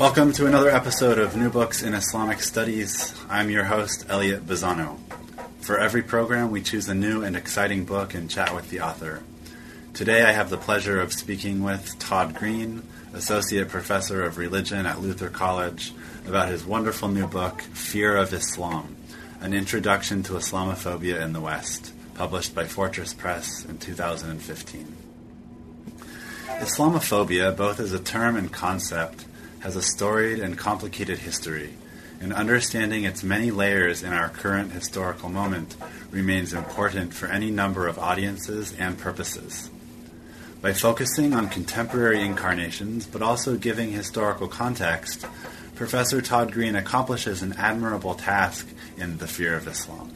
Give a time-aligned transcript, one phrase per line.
[0.00, 3.14] Welcome to another episode of New Books in Islamic Studies.
[3.28, 4.98] I'm your host, Elliot Bazzano.
[5.60, 9.22] For every program, we choose a new and exciting book and chat with the author.
[9.92, 12.82] Today, I have the pleasure of speaking with Todd Green,
[13.12, 15.92] Associate Professor of Religion at Luther College,
[16.26, 18.96] about his wonderful new book, Fear of Islam
[19.42, 24.96] An Introduction to Islamophobia in the West, published by Fortress Press in 2015.
[26.46, 29.26] Islamophobia, both as a term and concept,
[29.60, 31.74] has a storied and complicated history,
[32.20, 35.76] and understanding its many layers in our current historical moment
[36.10, 39.70] remains important for any number of audiences and purposes.
[40.60, 45.26] By focusing on contemporary incarnations, but also giving historical context,
[45.74, 50.12] Professor Todd Green accomplishes an admirable task in The Fear of Islam.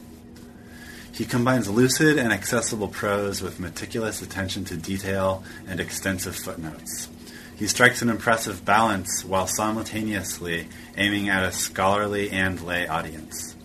[1.11, 7.07] He combines lucid and accessible prose with meticulous attention to detail and extensive footnotes.
[7.55, 10.67] He strikes an impressive balance while simultaneously
[10.97, 13.55] aiming at a scholarly and lay audience.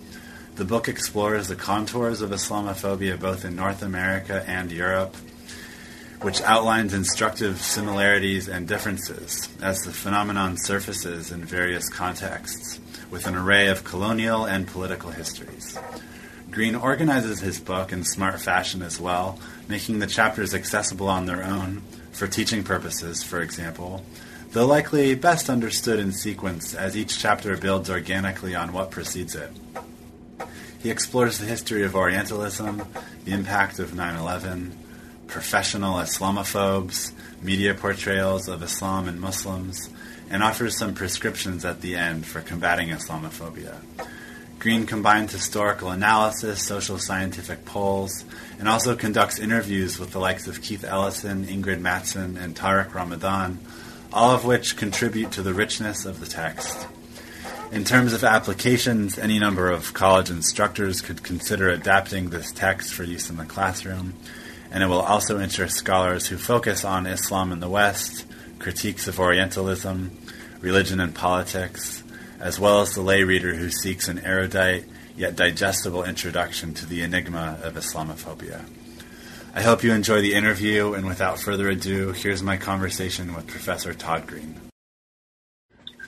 [0.55, 5.17] The book explores the contours of Islamophobia both in North America and Europe,
[6.23, 12.79] which outlines instructive similarities and differences as the phenomenon surfaces in various contexts,
[13.11, 15.77] with an array of colonial and political histories.
[16.51, 19.39] Green organizes his book in smart fashion as well,
[19.71, 21.81] making the chapters accessible on their own
[22.13, 24.05] for teaching purposes, for example,
[24.51, 29.51] though likely best understood in sequence as each chapter builds organically on what precedes it.
[30.83, 32.83] He explores the history of Orientalism,
[33.25, 34.77] the impact of 9 11,
[35.29, 39.89] professional Islamophobes, media portrayals of Islam and Muslims,
[40.31, 43.77] and offers some prescriptions at the end for combating Islamophobia.
[44.61, 48.27] Green combines historical analysis, social scientific polls,
[48.59, 53.59] and also conducts interviews with the likes of Keith Ellison, Ingrid Mattson, and Tariq Ramadan,
[54.13, 56.87] all of which contribute to the richness of the text.
[57.73, 63.03] In terms of applications, any number of college instructors could consider adapting this text for
[63.03, 64.13] use in the classroom,
[64.71, 68.27] and it will also interest scholars who focus on Islam in the West,
[68.59, 70.11] critiques of Orientalism,
[70.61, 72.00] religion and politics,
[72.41, 74.85] as well as the lay reader who seeks an erudite
[75.17, 78.65] yet digestible introduction to the enigma of Islamophobia.
[79.55, 83.93] I hope you enjoy the interview, and without further ado, here's my conversation with Professor
[83.93, 84.61] Todd Green.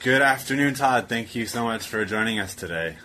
[0.01, 1.07] Good afternoon, Todd.
[1.07, 2.97] Thank you so much for joining us today.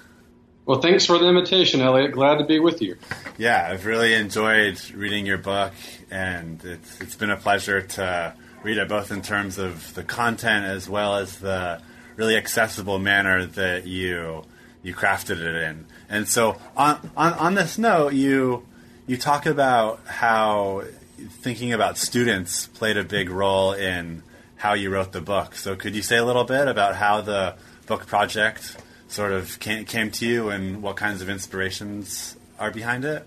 [0.65, 2.13] Well, thanks for the invitation, Elliot.
[2.13, 2.97] Glad to be with you.
[3.37, 5.73] Yeah, I've really enjoyed reading your book,
[6.11, 10.67] and it's, it's been a pleasure to read it both in terms of the content
[10.67, 11.81] as well as the
[12.19, 14.45] really accessible manner that you
[14.83, 15.87] you crafted it in.
[16.11, 18.67] And so on on, on this note, you
[19.07, 20.83] you talk about how
[21.17, 24.23] thinking about students played a big role in
[24.57, 25.55] how you wrote the book.
[25.55, 27.55] So could you say a little bit about how the
[27.87, 33.05] book project sort of came, came to you and what kinds of inspirations are behind
[33.05, 33.27] it?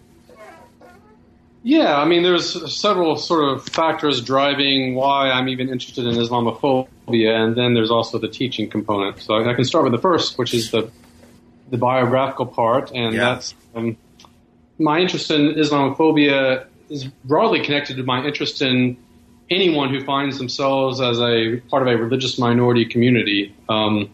[1.63, 7.35] Yeah, I mean, there's several sort of factors driving why I'm even interested in Islamophobia,
[7.35, 9.19] and then there's also the teaching component.
[9.19, 10.89] So I can start with the first, which is the
[11.69, 13.33] the biographical part, and yeah.
[13.33, 13.95] that's um,
[14.77, 18.97] my interest in Islamophobia is broadly connected to my interest in
[19.49, 23.55] anyone who finds themselves as a part of a religious minority community.
[23.69, 24.09] Um,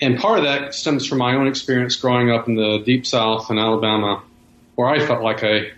[0.00, 3.50] and part of that stems from my own experience growing up in the deep South
[3.50, 4.22] in Alabama,
[4.76, 5.70] where I felt like a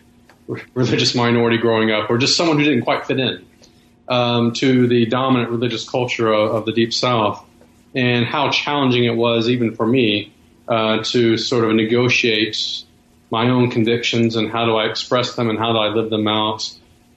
[0.75, 3.45] religious minority growing up, or just someone who didn't quite fit in
[4.09, 7.45] um, to the dominant religious culture of, of, the Deep South,
[7.95, 10.33] and how challenging it was, even for me,
[10.69, 12.85] uh, to sort of negotiate
[13.31, 16.29] my own convictions and how do I express them and how do I live them
[16.29, 16.71] out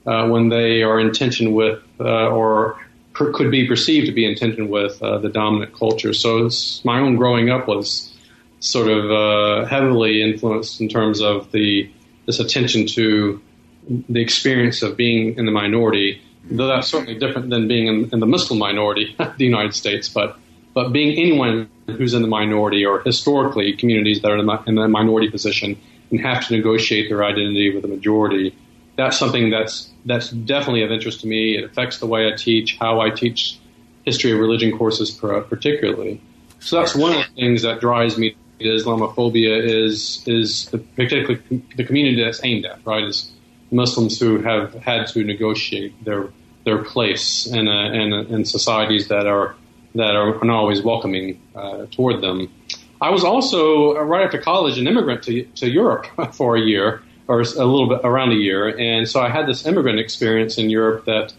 [0.06, 2.80] uh, when they are in tension with uh, or
[3.12, 6.14] per- could be perceived to be in tension with uh, the dominant culture.
[6.14, 6.48] So
[6.84, 8.14] my own growing up was
[8.60, 11.90] sort of uh, heavily influenced in terms of the
[12.26, 13.40] this attention to
[13.88, 18.20] the experience of being in the minority, though that's certainly different than being in, in
[18.20, 20.38] the Muslim minority, the United States, but
[20.74, 24.74] but being anyone who's in the minority or historically communities that are in the, in
[24.74, 25.80] the minority position
[26.10, 28.54] and have to negotiate their identity with the majority.
[28.96, 31.56] That's something that's that's definitely of interest to me.
[31.56, 33.58] It affects the way I teach, how I teach
[34.04, 36.20] history of religion courses, particularly.
[36.60, 41.42] So that's one of the things that drives me Islamophobia is is the, particularly
[41.76, 43.04] the community that's aimed at, right?
[43.04, 43.30] Is
[43.70, 46.28] Muslims who have had to negotiate their
[46.64, 49.54] their place in, a, in, a, in societies that are
[49.94, 52.52] that are not always welcoming uh, toward them.
[53.00, 57.02] I was also uh, right after college an immigrant to to Europe for a year
[57.28, 60.70] or a little bit around a year, and so I had this immigrant experience in
[60.70, 61.32] Europe that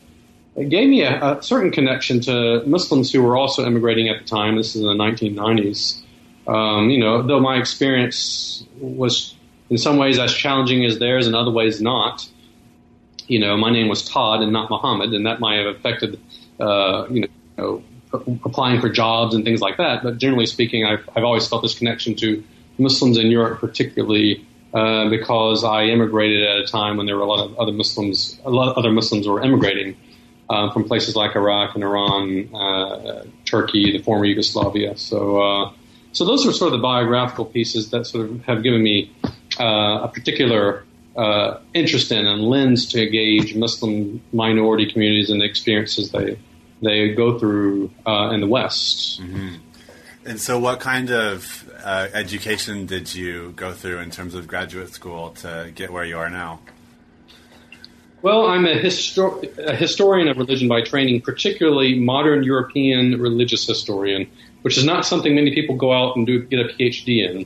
[0.55, 4.57] gave me a, a certain connection to Muslims who were also immigrating at the time.
[4.57, 6.01] This is in the 1990s.
[6.47, 9.35] Um, you know, though my experience was
[9.69, 12.27] in some ways as challenging as theirs, in other ways not.
[13.27, 16.19] You know, my name was Todd and not Muhammad, and that might have affected,
[16.59, 17.27] uh, you
[17.57, 17.83] know,
[18.45, 20.03] applying for jobs and things like that.
[20.03, 22.41] But generally speaking, I've, I've always felt this connection to
[22.77, 27.27] Muslims in Europe, particularly uh, because I immigrated at a time when there were a
[27.27, 29.97] lot of other Muslims, a lot of other Muslims were immigrating
[30.49, 34.95] uh, from places like Iraq and Iran, uh, Turkey, the former Yugoslavia.
[34.97, 35.71] So, uh,
[36.11, 39.11] so those are sort of the biographical pieces that sort of have given me
[39.59, 40.83] uh, a particular
[41.15, 46.37] uh, interest in and lens to gauge Muslim minority communities and the experiences they
[46.81, 49.19] they go through uh, in the West.
[49.19, 49.55] Mm-hmm.
[50.25, 54.93] And so, what kind of uh, education did you go through in terms of graduate
[54.93, 56.59] school to get where you are now?
[58.21, 64.29] Well, I'm a, histor- a historian of religion by training, particularly modern European religious historian,
[64.67, 67.45] which is not something many people go out and do get a PhD in.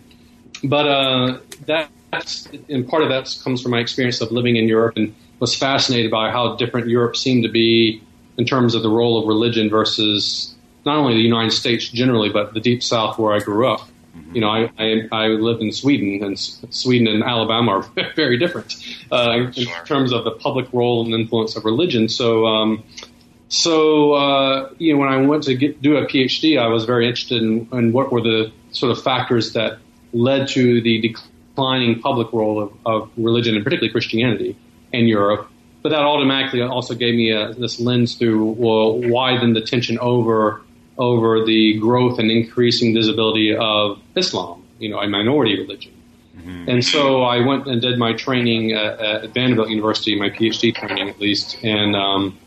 [0.68, 1.38] But uh,
[1.68, 5.14] that that's and part of that comes from my experience of living in Europe and
[5.40, 8.02] was fascinated by how different Europe seemed to be
[8.40, 12.56] in terms of the role of religion versus not only the United States generally, but
[12.56, 13.82] the deep South where I grew up.
[14.18, 14.36] Mm-hmm.
[14.36, 17.82] You know, I, I, I live in Sweden, and Sweden and Alabama are
[18.16, 18.74] very different
[19.12, 22.10] uh, in, in terms of the public role and influence of religion.
[22.10, 22.84] So, um,
[23.52, 27.06] so uh, you know, when I went to get, do a PhD, I was very
[27.06, 29.80] interested in, in, what were the sort of factors that
[30.14, 34.56] led to the declining public role of, of religion and particularly Christianity
[34.94, 35.50] in Europe.
[35.82, 40.00] But that automatically also gave me a, this lens through well, why then the tension
[40.00, 40.62] over
[40.98, 45.92] over the growth and increasing visibility of Islam, you know, a minority religion.
[46.38, 46.70] Mm-hmm.
[46.70, 51.10] And so I went and did my training at, at Vanderbilt University, my PhD training
[51.10, 52.38] at least, in um,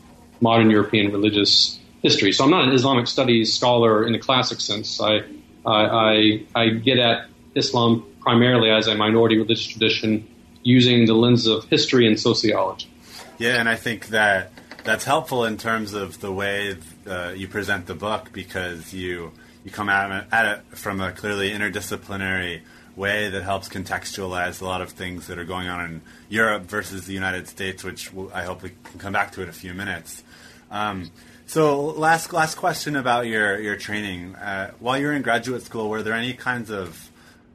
[0.41, 2.31] modern European religious history.
[2.31, 5.01] So I'm not an Islamic studies scholar in the classic sense.
[5.01, 5.23] I
[5.65, 10.27] I, I, I get at Islam primarily as a minority religious tradition
[10.63, 12.87] using the lens of history and sociology.
[13.37, 14.51] Yeah, and I think that
[14.83, 16.77] that's helpful in terms of the way
[17.07, 19.31] uh, you present the book because you
[19.63, 22.61] you come at it, at it from a clearly interdisciplinary
[22.95, 27.05] way that helps contextualize a lot of things that are going on in Europe versus
[27.05, 30.23] the United States, which I hope we can come back to in a few minutes.
[30.71, 31.11] Um,
[31.47, 34.35] so, last last question about your your training.
[34.35, 37.11] Uh, while you were in graduate school, were there any kinds of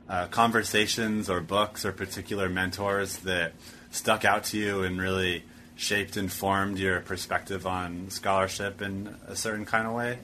[0.08, 3.52] uh, conversations or books or particular mentors that
[3.90, 5.44] stuck out to you and really
[5.74, 10.18] shaped and formed your perspective on scholarship in a certain kind of way?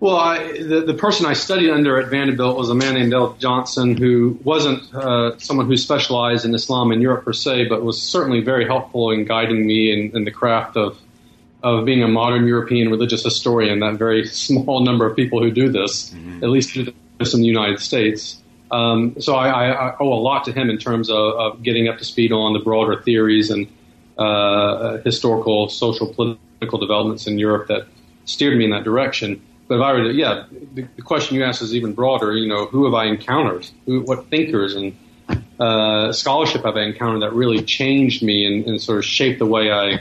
[0.00, 3.34] Well, I, the, the person I studied under at Vanderbilt was a man named Dale
[3.40, 8.00] Johnson, who wasn't uh, someone who specialized in Islam in Europe per se, but was
[8.00, 10.98] certainly very helpful in guiding me in, in the craft of
[11.60, 13.80] of being a modern European religious historian.
[13.80, 16.44] That very small number of people who do this, mm-hmm.
[16.44, 18.40] at least do in the United States.
[18.70, 21.98] Um, so I, I, owe a lot to him in terms of, of, getting up
[21.98, 23.66] to speed on the broader theories and
[24.18, 27.86] uh, historical, social, political developments in Europe that
[28.26, 29.42] steered me in that direction.
[29.68, 32.34] But if I were to, yeah, the, the question you asked is even broader.
[32.34, 33.68] You know, who have I encountered?
[33.86, 34.96] Who, what thinkers and
[35.60, 39.46] uh, scholarship have I encountered that really changed me and, and, sort of shaped the
[39.46, 40.00] way I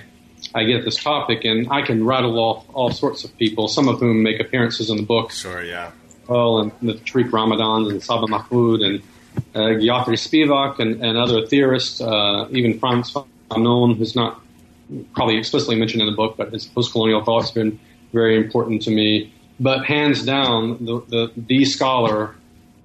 [0.55, 1.43] I get this topic?
[1.43, 4.97] And I can rattle off all sorts of people, some of whom make appearances in
[4.97, 5.31] the book.
[5.31, 5.91] Sure, yeah.
[6.27, 9.01] Pearl and the Tariq Ramadan and Saba Mahmood and
[9.55, 13.13] uh, Gayatri Spivak and, and other theorists, uh, even Frantz
[13.49, 14.41] Fanon, who's not
[15.13, 17.79] probably explicitly mentioned in the book, but his post-colonial thoughts have been
[18.13, 19.33] very important to me.
[19.59, 22.35] But hands down, the, the, the scholar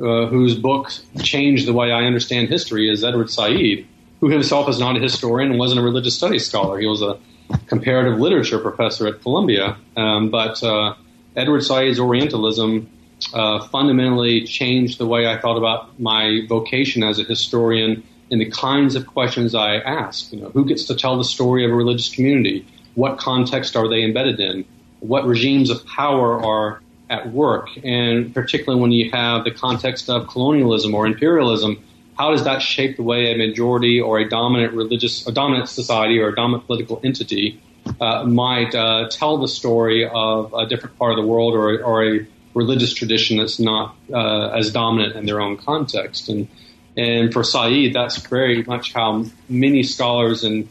[0.00, 3.86] uh, whose books changed the way I understand history is Edward Said,
[4.20, 6.78] who himself is not a historian and wasn't a religious studies scholar.
[6.78, 7.18] He was a
[7.66, 9.76] comparative literature professor at Columbia.
[9.96, 10.94] Um, but uh,
[11.36, 12.88] Edward Said's Orientalism
[13.34, 18.50] uh, fundamentally changed the way I thought about my vocation as a historian and the
[18.50, 20.32] kinds of questions I ask.
[20.32, 22.66] You know, who gets to tell the story of a religious community?
[22.94, 24.64] What context are they embedded in?
[25.02, 26.80] What regimes of power are
[27.10, 27.68] at work?
[27.84, 31.82] And particularly when you have the context of colonialism or imperialism
[32.18, 36.18] how does that shape the way a majority or a dominant religious, a dominant society
[36.18, 37.60] or a dominant political entity
[38.00, 42.04] uh, might uh, tell the story of a different part of the world or, or
[42.04, 46.28] a religious tradition that's not uh, as dominant in their own context.
[46.28, 46.48] And
[46.94, 50.68] and for Said, that's very much how many scholars in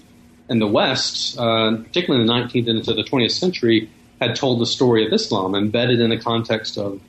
[0.47, 3.89] in the West, uh, particularly in the 19th and into the 20th century,
[4.21, 7.01] had told the story of Islam, embedded in the context of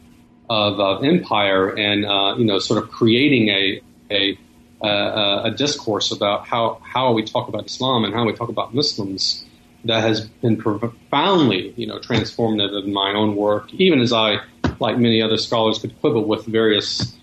[0.51, 4.39] of, of empire, and uh, you know, sort of creating a a,
[4.83, 9.45] a discourse about how how we talk about Islam and how we talk about Muslims
[9.85, 14.39] that has been profoundly, you know, transformative in my own work, even as I,
[14.79, 17.17] like many other scholars, could quibble with various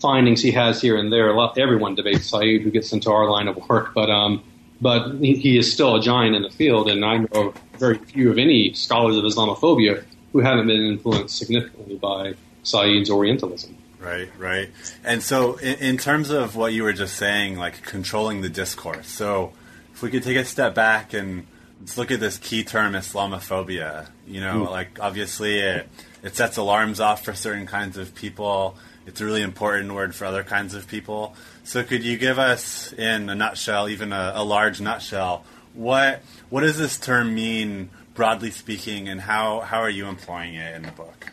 [0.00, 1.32] findings he has here and there.
[1.56, 4.42] Everyone debates Said who gets into our line of work, but um,
[4.80, 8.38] but he is still a giant in the field, and I know very few of
[8.38, 13.76] any scholars of Islamophobia who haven't been influenced significantly by Said's Orientalism.
[13.98, 14.70] Right, right.
[15.04, 19.08] And so, in, in, terms of what you were just saying, like controlling the discourse,
[19.08, 19.52] so
[19.92, 21.46] if we could take a step back and
[21.80, 24.08] let's look at this key term, Islamophobia.
[24.26, 24.70] You know, mm.
[24.70, 25.88] like obviously it,
[26.22, 28.76] it sets alarms off for certain kinds of people.
[29.06, 31.34] It's a really important word for other kinds of people.
[31.64, 36.62] So, could you give us, in a nutshell, even a, a large nutshell, what what
[36.62, 40.92] does this term mean broadly speaking, and how how are you employing it in the
[40.92, 41.32] book?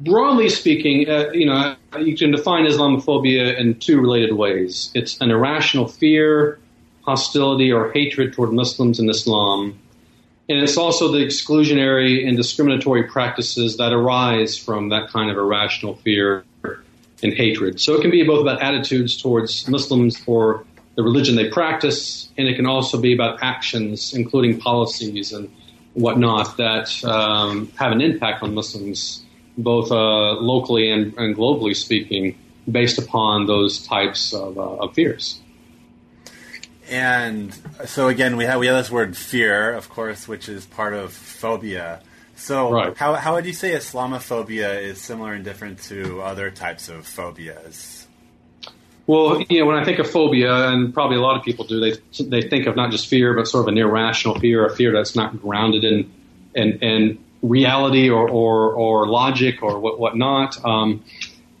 [0.00, 4.92] Broadly speaking, uh, you know, you can define Islamophobia in two related ways.
[4.94, 6.60] It's an irrational fear,
[7.02, 9.78] hostility, or hatred toward Muslims and Islam.
[10.48, 15.96] And it's also the exclusionary and discriminatory practices that arise from that kind of irrational
[15.96, 16.44] fear
[17.22, 17.80] and hatred.
[17.80, 22.48] So it can be both about attitudes towards Muslims or the religion they practice, and
[22.48, 25.48] it can also be about actions, including policies and
[25.94, 29.24] whatnot, that um, have an impact on Muslims
[29.56, 32.38] both uh, locally and, and, globally speaking,
[32.70, 35.40] based upon those types of, uh, of, fears.
[36.88, 40.94] And so again, we have we have this word fear, of course, which is part
[40.94, 42.00] of phobia.
[42.38, 42.96] So right.
[42.96, 48.06] how how would you say Islamophobia is similar and different to other types of phobias?
[49.08, 51.80] Well, you know, when I think of phobia, and probably a lot of people do,
[51.80, 54.92] they they think of not just fear, but sort of an irrational fear, a fear
[54.92, 56.10] that's not grounded in
[56.54, 60.64] in, in reality or, or, or logic or what whatnot.
[60.64, 61.04] Um,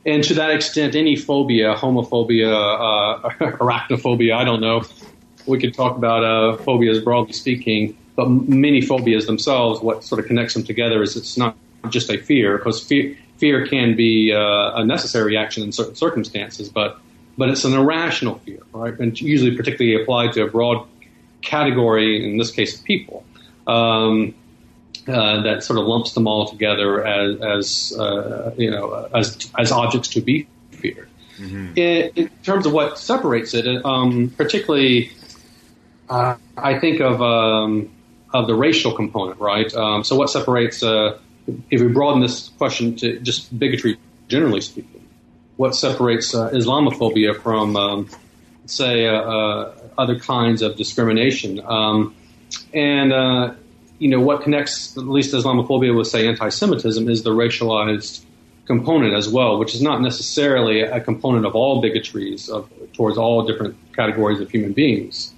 [0.06, 4.84] and to that extent, any phobia, homophobia, uh, arachnophobia, I don't know.
[5.46, 10.26] We could talk about uh, phobias broadly speaking, but many phobias themselves, what sort of
[10.26, 11.56] connects them together is it's not
[11.88, 16.68] just a fear, because fear, fear can be uh, a necessary action in certain circumstances,
[16.68, 16.98] but
[17.36, 18.98] but it's an irrational fear, right?
[18.98, 20.84] And usually particularly applied to a broad
[21.42, 23.24] category, in this case, of people.
[23.68, 24.34] Um,
[25.06, 29.70] uh, that sort of lumps them all together as, as uh, you know as as
[29.70, 31.08] objects to be feared.
[31.38, 31.78] Mm-hmm.
[31.78, 35.12] In, in, terms of what separates it, um, particularly,
[36.10, 37.90] uh, I think of um,
[38.32, 39.72] of the racial component, right?
[39.74, 40.82] Um, so, what separates?
[40.82, 41.18] Uh,
[41.70, 45.06] if we broaden this question to just bigotry, generally speaking,
[45.56, 48.08] what separates uh, Islamophobia from, um,
[48.66, 51.60] say, uh, other kinds of discrimination?
[51.64, 52.14] Um,
[52.74, 53.12] and
[53.98, 58.24] you know, what connects at least Islamophobia with, say, anti-Semitism is the racialized
[58.66, 63.46] component as well, which is not necessarily a component of all bigotries of, towards all
[63.46, 65.32] different categories of human beings.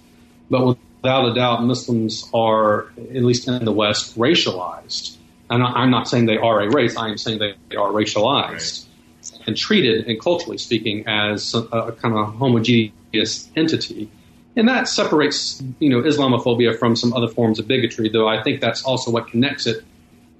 [0.50, 5.16] But without a doubt, Muslims are, at least in the West, racialized.
[5.48, 8.86] And I'm not saying they are a race, I am saying they are racialized
[9.32, 9.40] right.
[9.46, 14.10] and treated, and culturally speaking, as a, a kind of homogeneous entity
[14.56, 18.08] and that separates, you know, Islamophobia from some other forms of bigotry.
[18.08, 19.84] Though I think that's also what connects it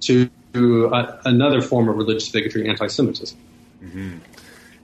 [0.01, 0.29] to
[0.93, 3.37] uh, another form of religious bigotry, anti-Semitism.
[3.81, 4.17] Mm-hmm.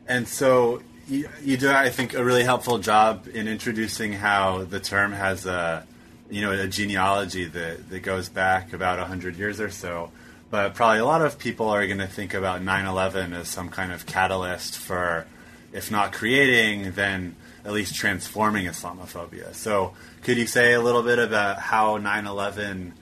[0.07, 5.13] And so you, do, I think, a really helpful job in introducing how the term
[5.13, 5.85] has a,
[6.29, 10.11] you know, a genealogy that, that goes back about hundred years or so.
[10.49, 13.91] But probably a lot of people are going to think about 9/11 as some kind
[13.91, 15.25] of catalyst for,
[15.73, 17.35] if not creating, then
[17.65, 19.53] at least transforming Islamophobia.
[19.53, 22.93] So, could you say a little bit about how 9 11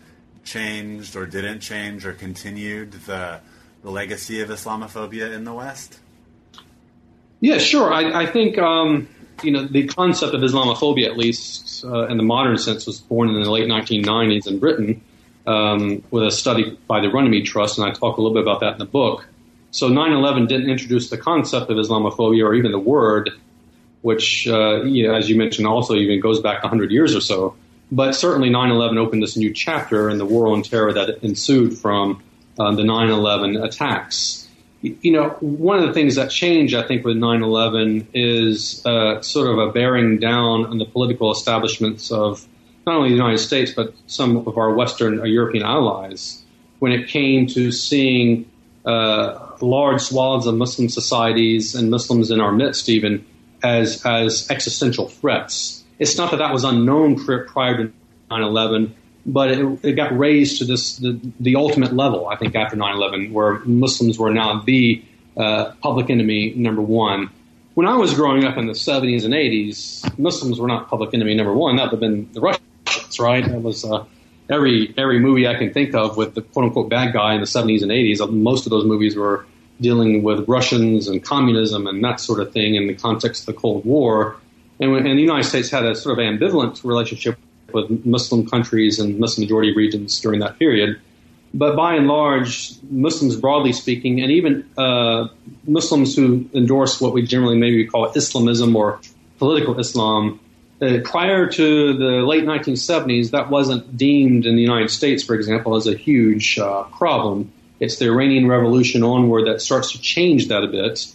[0.44, 3.40] changed or didn't change or continued the,
[3.84, 6.00] the legacy of Islamophobia in the West?
[7.42, 7.94] Yeah, sure.
[7.94, 9.08] I, I think um,
[9.44, 13.30] you know the concept of Islamophobia, at least uh, in the modern sense, was born
[13.30, 15.02] in the late 1990s in Britain
[15.46, 18.62] um, with a study by the Runnymede Trust, and I talk a little bit about
[18.62, 19.28] that in the book.
[19.72, 23.32] So 9/11 didn't introduce the concept of Islamophobia or even the word
[24.06, 27.56] which, uh, you know, as you mentioned, also even goes back 100 years or so.
[27.92, 32.22] But certainly 9/11 opened this new chapter in the war on terror that ensued from
[32.60, 34.45] uh, the 9/11 attacks.
[35.02, 39.22] You know, one of the things that changed, I think, with 9 11 is uh,
[39.22, 42.46] sort of a bearing down on the political establishments of
[42.86, 46.44] not only the United States, but some of our Western or European allies
[46.80, 48.50] when it came to seeing
[48.86, 53.26] uh, large swaths of Muslim societies and Muslims in our midst, even
[53.64, 55.84] as, as existential threats.
[55.98, 57.94] It's not that that was unknown prior to
[58.30, 62.28] 9 11 but it, it, got raised to this the, the ultimate level.
[62.28, 65.04] I think after 9/11, where Muslims were now the
[65.38, 67.30] uh, public enemy number one.
[67.74, 71.36] When I was growing up in the 70s and 80s, Muslims were not public enemy
[71.36, 71.76] number one.
[71.76, 73.46] That would have been the Russians, right?
[73.46, 74.06] That was uh,
[74.50, 77.48] every every movie I can think of with the quote unquote bad guy in the
[77.48, 78.32] 70s and 80s.
[78.32, 79.46] Most of those movies were
[79.82, 83.60] dealing with Russians and communism and that sort of thing in the context of the
[83.60, 84.38] Cold War.
[84.80, 87.38] And, when, and the United States had a sort of ambivalent relationship
[87.76, 91.00] with Muslim countries and Muslim majority regions during that period.
[91.54, 95.30] But by and large, Muslims broadly speaking, and even uh,
[95.66, 99.00] Muslims who endorse what we generally maybe call Islamism or
[99.38, 100.40] political Islam,
[100.82, 105.76] uh, prior to the late 1970s, that wasn't deemed in the United States, for example,
[105.76, 107.54] as a huge uh, problem.
[107.80, 111.08] It's the Iranian Revolution onward that starts to change that a bit.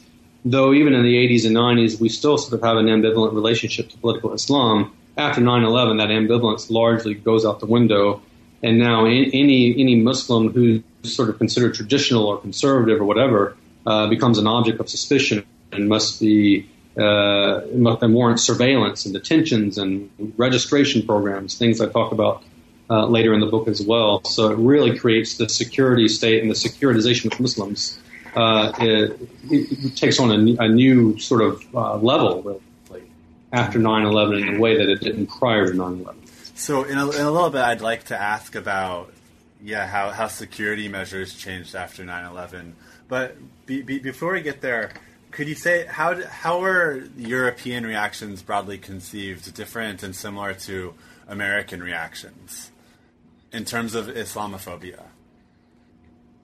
[0.47, 3.91] Though even in the 80s and 90s, we still sort of have an ambivalent relationship
[3.91, 4.91] to political Islam
[5.21, 8.23] after 9/11, that ambivalence largely goes out the window,
[8.63, 9.31] and now any
[9.75, 14.81] any Muslim who's sort of considered traditional or conservative or whatever uh, becomes an object
[14.81, 21.81] of suspicion and must be uh, and warrant surveillance and detentions and registration programs, things
[21.81, 22.43] I talk about
[22.91, 24.23] uh, later in the book as well.
[24.25, 27.99] So it really creates the security state and the securitization of Muslims.
[28.35, 29.19] Uh, it,
[29.51, 32.61] it, takes on a, a new sort of uh, level
[33.53, 36.15] after 9/11 in a way that it didn't prior to 9/11.
[36.55, 39.13] So, in a, in a little bit, I'd like to ask about
[39.63, 42.73] yeah how, how security measures changed after 9/11.
[43.09, 44.91] But be, be, before we get there,
[45.31, 50.95] could you say how how are European reactions broadly conceived different and similar to
[51.29, 52.71] American reactions
[53.53, 55.03] in terms of Islamophobia?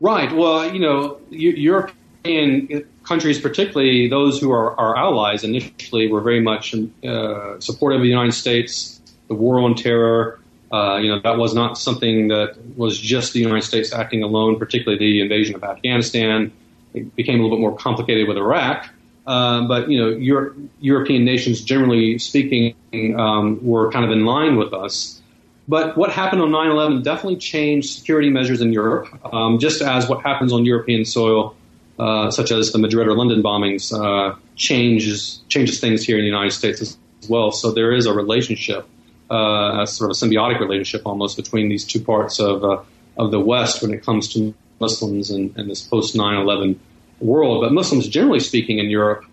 [0.01, 0.35] Right.
[0.35, 1.93] Well, you know, Europe
[2.29, 8.03] in countries, particularly those who are our allies, initially were very much uh, supportive of
[8.03, 10.41] the United States, the war on terror.
[10.73, 14.59] Uh, you know, that was not something that was just the United States acting alone,
[14.59, 16.53] particularly the invasion of Afghanistan.
[16.93, 18.89] It became a little bit more complicated with Iraq.
[19.27, 22.75] Uh, but, you know, Euro- European nations, generally speaking,
[23.19, 25.21] um, were kind of in line with us.
[25.69, 30.09] But what happened on 9 11 definitely changed security measures in Europe, um, just as
[30.09, 31.56] what happens on European soil
[31.99, 36.29] uh, such as the Madrid or London bombings, uh, changes changes things here in the
[36.29, 37.51] United States as well.
[37.53, 38.87] So there is a relationship,
[39.31, 42.83] uh, a sort of a symbiotic relationship almost between these two parts of uh,
[43.17, 46.77] of the West when it comes to Muslims and, and this post 9/11
[47.21, 47.63] world.
[47.63, 49.25] But Muslims, generally speaking, in Europe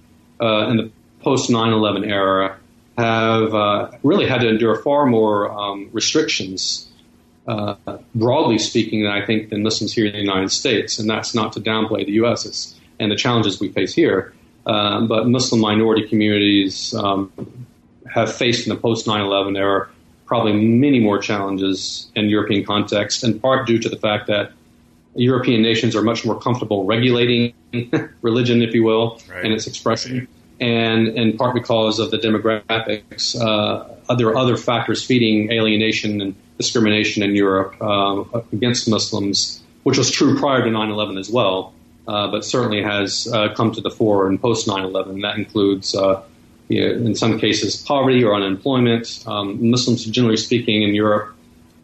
[0.41, 2.57] uh, in the post 9/11 era,
[2.97, 6.87] have really had to endure far more um, restrictions
[7.47, 7.75] uh,
[8.15, 10.99] broadly speaking, I think, than Muslims here in the United States.
[10.99, 12.75] And that's not to downplay the U.S.
[12.99, 14.33] and the challenges we face here.
[14.65, 17.31] Um, but Muslim minority communities um,
[18.13, 19.89] have faced in the post 9 11 era
[20.25, 24.51] probably many more challenges in European context, in part due to the fact that
[25.15, 27.53] European nations are much more comfortable regulating
[28.21, 29.45] religion, if you will, right.
[29.45, 30.27] and its expression,
[30.59, 33.39] and in part because of the demographics.
[33.39, 40.11] Uh, other other factors feeding alienation and discrimination in Europe uh, against Muslims, which was
[40.11, 41.73] true prior to 9/11 as well,
[42.07, 45.21] uh, but certainly has uh, come to the fore in post 9/11.
[45.21, 46.21] That includes, uh,
[46.67, 49.23] you know, in some cases, poverty or unemployment.
[49.25, 51.35] Um, Muslims, generally speaking, in Europe,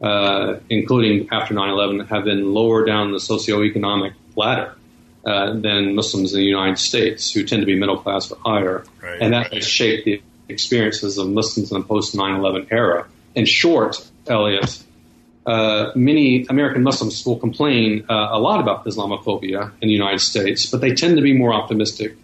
[0.01, 4.75] uh, including after 9/11, have been lower down the socioeconomic ladder.
[5.25, 8.85] Uh, than Muslims in the United States, who tend to be middle class or higher,
[9.03, 9.55] right, and that right.
[9.55, 13.05] has shaped the experiences of Muslims in the post 9/11 era.
[13.35, 14.83] In short, Elliot,
[15.45, 20.65] uh, many American Muslims will complain uh, a lot about Islamophobia in the United States,
[20.65, 22.15] but they tend to be more optimistic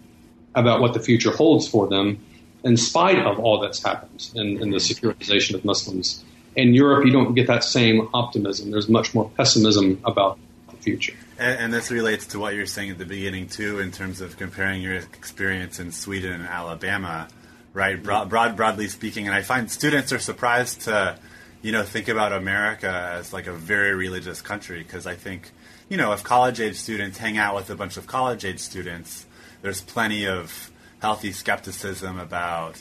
[0.54, 2.18] about what the future holds for them,
[2.64, 6.24] in spite of all that's happened in, in the securitization of Muslims.
[6.54, 8.70] In Europe, you don't get that same optimism.
[8.70, 10.38] There's much more pessimism about
[10.70, 11.12] the future.
[11.38, 14.38] And, and, this relates to what you're saying at the beginning too, in terms of
[14.38, 17.28] comparing your experience in Sweden and Alabama,
[17.74, 18.02] right?
[18.02, 21.18] Broad broadly speaking, and I find students are surprised to
[21.66, 25.50] you know, think about America as like a very religious country because I think,
[25.88, 29.26] you know, if college age students hang out with a bunch of college age students,
[29.62, 32.80] there's plenty of healthy skepticism about,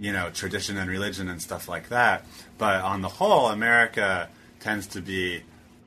[0.00, 2.24] you know, tradition and religion and stuff like that.
[2.56, 5.42] But on the whole, America tends to be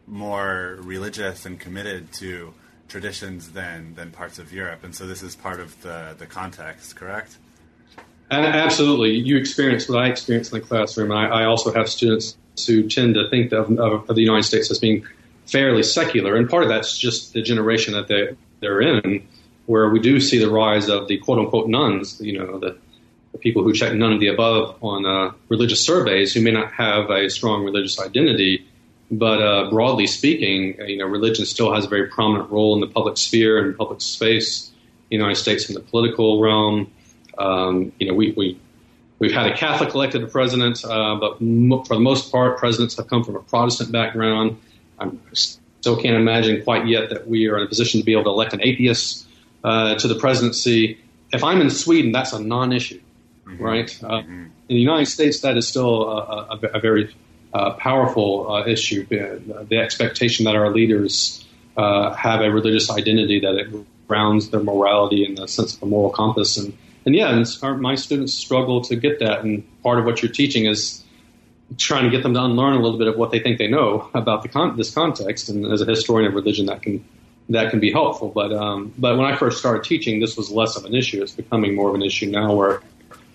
[0.05, 2.53] more religious and committed to
[2.87, 6.95] traditions than than parts of Europe, and so this is part of the the context,
[6.95, 7.39] correct?
[8.31, 11.11] Absolutely, you experience what I experience in the classroom.
[11.11, 12.35] I, I also have students
[12.65, 15.05] who tend to think of, of, of, the United States as being
[15.45, 19.27] fairly secular, and part of that's just the generation that they they're in,
[19.67, 22.19] where we do see the rise of the quote unquote nones.
[22.19, 22.77] You know, the,
[23.31, 26.71] the people who check none of the above on uh, religious surveys, who may not
[26.71, 28.65] have a strong religious identity
[29.11, 32.87] but uh, broadly speaking, you know, religion still has a very prominent role in the
[32.87, 34.71] public sphere and public space.
[35.11, 36.91] In the United States in the political realm.
[37.37, 38.59] Um, you know, we, we
[39.19, 43.07] we've had a Catholic elected president, uh, but mo- for the most part, presidents have
[43.07, 44.57] come from a Protestant background.
[44.99, 48.23] I still can't imagine quite yet that we are in a position to be able
[48.25, 49.27] to elect an atheist
[49.63, 50.99] uh, to the presidency.
[51.33, 53.01] If I'm in Sweden, that's a non-issue,
[53.45, 53.63] mm-hmm.
[53.63, 54.03] right?
[54.03, 54.43] Uh, mm-hmm.
[54.69, 57.15] In the United States, that is still a, a, a very
[57.53, 59.05] uh, powerful uh, issue.
[59.05, 61.45] The expectation that our leaders
[61.77, 65.85] uh, have a religious identity that it grounds their morality in the sense of a
[65.85, 66.57] moral compass.
[66.57, 69.43] And, and yeah, and our, my students struggle to get that.
[69.43, 71.03] And part of what you're teaching is
[71.77, 74.09] trying to get them to unlearn a little bit of what they think they know
[74.13, 75.49] about the con- this context.
[75.49, 77.05] And as a historian of religion, that can
[77.49, 78.29] that can be helpful.
[78.29, 81.21] But um, but when I first started teaching, this was less of an issue.
[81.21, 82.81] It's becoming more of an issue now, where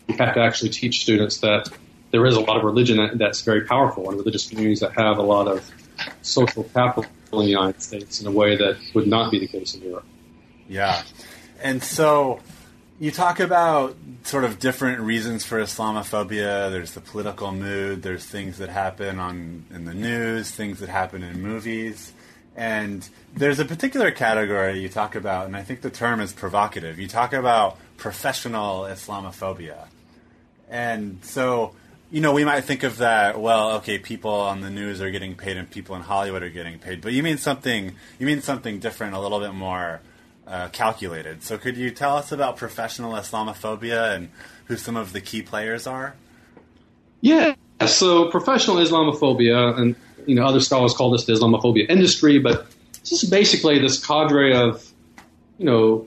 [0.09, 1.69] you have to actually teach students that
[2.11, 5.23] there is a lot of religion that's very powerful and religious communities that have a
[5.23, 5.69] lot of
[6.23, 9.75] social capital in the United States in a way that would not be the case
[9.75, 10.05] in Europe.
[10.69, 11.03] Yeah.
[11.63, 12.41] And so
[13.01, 16.71] you talk about sort of different reasons for Islamophobia.
[16.71, 21.23] There's the political mood, there's things that happen on in the news, things that happen
[21.23, 22.13] in movies.
[22.55, 26.99] And there's a particular category you talk about, and I think the term is provocative.
[26.99, 29.87] You talk about professional Islamophobia.
[30.69, 31.75] And so
[32.13, 33.41] you know, we might think of that.
[33.41, 36.79] Well, okay, people on the news are getting paid, and people in Hollywood are getting
[36.79, 37.01] paid.
[37.01, 37.95] But you mean something?
[38.19, 40.01] You mean something different, a little bit more
[40.51, 41.43] uh, calculated.
[41.43, 44.31] So, could you tell us about professional Islamophobia and
[44.67, 46.15] who some of the key players are?
[47.21, 47.55] Yeah.
[47.87, 49.95] So, professional Islamophobia, and
[50.27, 52.67] you know, other scholars call this the Islamophobia industry, but
[53.01, 54.87] this is basically this cadre of,
[55.59, 56.07] you know,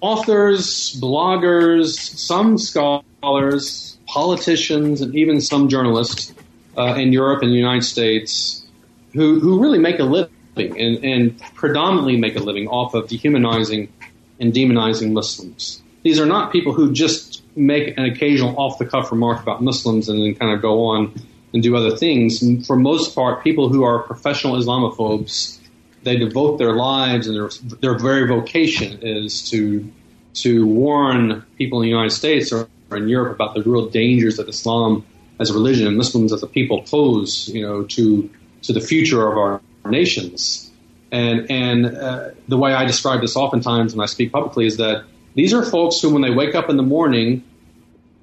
[0.00, 6.34] authors, bloggers, some scholars politicians and even some journalists
[6.76, 8.66] uh, in Europe and the United States
[9.12, 13.92] who, who really make a living and, and predominantly make a living off of dehumanizing
[14.38, 15.82] and demonizing Muslims.
[16.02, 20.08] These are not people who just make an occasional off the cuff remark about Muslims
[20.08, 21.14] and then kind of go on
[21.52, 22.42] and do other things.
[22.42, 25.58] And for most part, people who are professional Islamophobes,
[26.02, 29.90] they devote their lives and their, their very vocation is to
[30.32, 34.48] to warn people in the United States or in Europe about the real dangers that
[34.48, 35.04] Islam
[35.40, 38.30] as a religion and Muslims as a people pose, you know, to
[38.62, 40.70] to the future of our, nations.
[41.12, 45.04] And and uh, the way I describe this oftentimes when I speak publicly is that
[45.34, 47.44] these are folks who, when they wake up in the morning,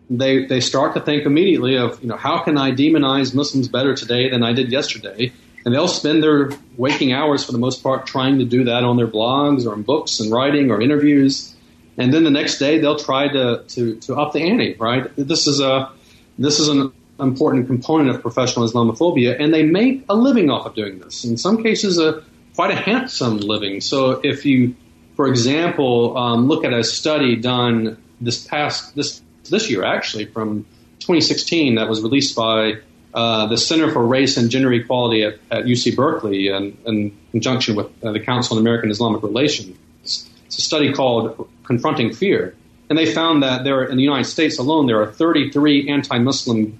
[0.09, 3.93] they they start to think immediately of you know how can I demonize Muslims better
[3.93, 5.33] today than I did yesterday,
[5.65, 8.95] and they'll spend their waking hours for the most part trying to do that on
[8.95, 11.55] their blogs or in books and writing or interviews
[11.97, 15.11] and then the next day they'll try to, to, to up the ante, right?
[15.17, 15.91] This is a
[16.37, 20.75] this is an important component of professional Islamophobia, and they make a living off of
[20.75, 21.23] doing this.
[21.23, 22.23] In some cases, a
[22.56, 23.82] quite a handsome living.
[23.82, 24.75] So if you,
[25.15, 30.65] for example, um, look at a study done this past this this year actually from
[30.99, 32.73] 2016 that was released by
[33.13, 37.75] uh, the Center for Race and Gender Equality at, at UC Berkeley and in conjunction
[37.75, 39.77] with uh, the Council on American Islamic Relations.
[40.03, 42.56] It's a study called Confronting Fear.
[42.89, 46.80] And they found that there, in the United States alone, there are 33 anti Muslim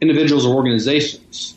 [0.00, 1.56] individuals or organizations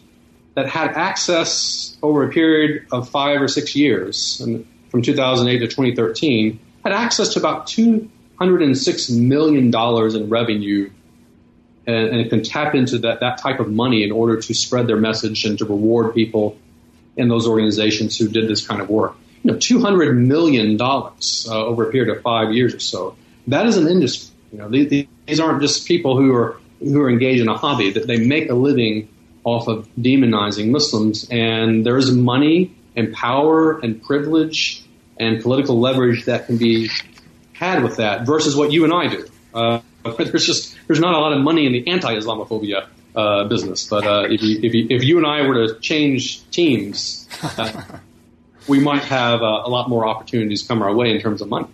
[0.55, 4.41] that had access over a period of five or six years,
[4.89, 10.89] from 2008 to 2013, had access to about $206 million in revenue
[11.87, 14.97] and, and can tap into that, that type of money in order to spread their
[14.97, 16.57] message and to reward people
[17.17, 21.47] in those organizations who did this kind of work you know, two hundred million dollars
[21.49, 23.15] uh, over a period of five years or so.
[23.47, 24.33] That is an industry.
[24.51, 27.91] You know, these, these aren't just people who are who are engaged in a hobby.
[27.91, 29.09] That they make a living
[29.43, 34.83] off of demonizing Muslims, and there is money and power and privilege
[35.19, 36.89] and political leverage that can be
[37.53, 39.27] had with that versus what you and I do.
[39.53, 39.79] Uh,
[40.17, 44.25] there's just there's not a lot of money in the anti-Islamophobia uh, business, but uh,
[44.29, 47.83] if, you, if, you, if you and I were to change teams, uh,
[48.67, 51.67] we might have uh, a lot more opportunities come our way in terms of money.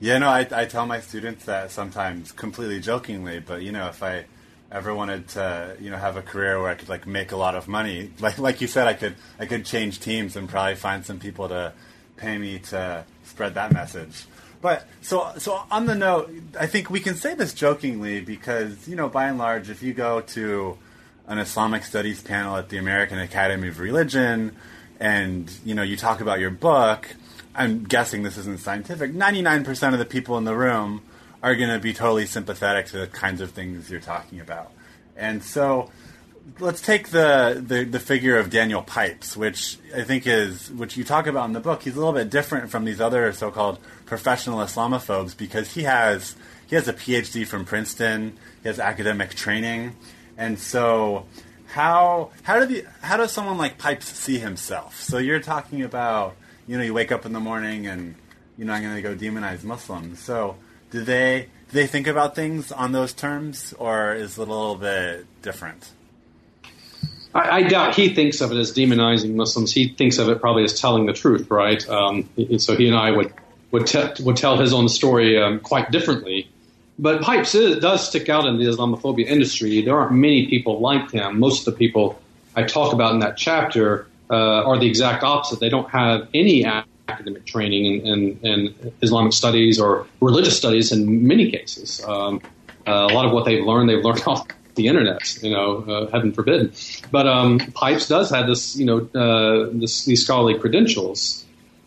[0.00, 4.02] Yeah, no, I, I tell my students that sometimes completely jokingly, but you know, if
[4.02, 4.24] I
[4.72, 7.54] ever wanted to, you know, have a career where I could like make a lot
[7.54, 11.04] of money, like like you said, I could I could change teams and probably find
[11.04, 11.72] some people to
[12.16, 14.24] pay me to spread that message.
[14.62, 18.96] But so so on the note, I think we can say this jokingly because you
[18.96, 20.78] know by and large, if you go to
[21.26, 24.56] an Islamic studies panel at the American Academy of Religion,
[24.98, 27.14] and you know you talk about your book,
[27.54, 29.12] I'm guessing this isn't scientific.
[29.12, 31.02] Ninety nine percent of the people in the room
[31.42, 34.72] are going to be totally sympathetic to the kinds of things you're talking about,
[35.16, 35.90] and so
[36.58, 41.04] let's take the, the, the figure of Daniel Pipes, which I think is which you
[41.04, 41.82] talk about in the book.
[41.82, 46.76] He's a little bit different from these other so-called professional Islamophobes because he has he
[46.76, 48.38] has a PhD from Princeton.
[48.62, 49.96] He has academic training,
[50.36, 51.26] and so
[51.68, 55.00] how how do the how does someone like Pipes see himself?
[55.00, 58.14] So you're talking about you know you wake up in the morning and
[58.56, 60.18] you know I'm going to go demonize Muslims.
[60.20, 60.56] So
[60.92, 64.76] do they do they think about things on those terms, or is it a little
[64.76, 65.90] bit different?
[67.34, 69.72] I, I, doubt he thinks of it as demonizing Muslims.
[69.72, 71.88] He thinks of it probably as telling the truth, right?
[71.88, 72.28] Um,
[72.58, 73.32] so he and I would
[73.70, 76.48] would, te- would tell his own story um, quite differently.
[76.98, 79.80] But Pipes is, does stick out in the Islamophobia industry.
[79.80, 81.40] There aren't many people like him.
[81.40, 82.20] Most of the people
[82.54, 85.58] I talk about in that chapter uh, are the exact opposite.
[85.58, 86.62] They don't have any
[87.12, 92.02] academic training in, in, in Islamic studies or religious studies in many cases.
[92.04, 92.40] Um,
[92.86, 96.10] uh, a lot of what they've learned, they've learned off the internet, you know, uh,
[96.10, 96.74] heaven forbid.
[97.10, 101.44] But um, Pipes does have this, you know, uh, this, these scholarly credentials,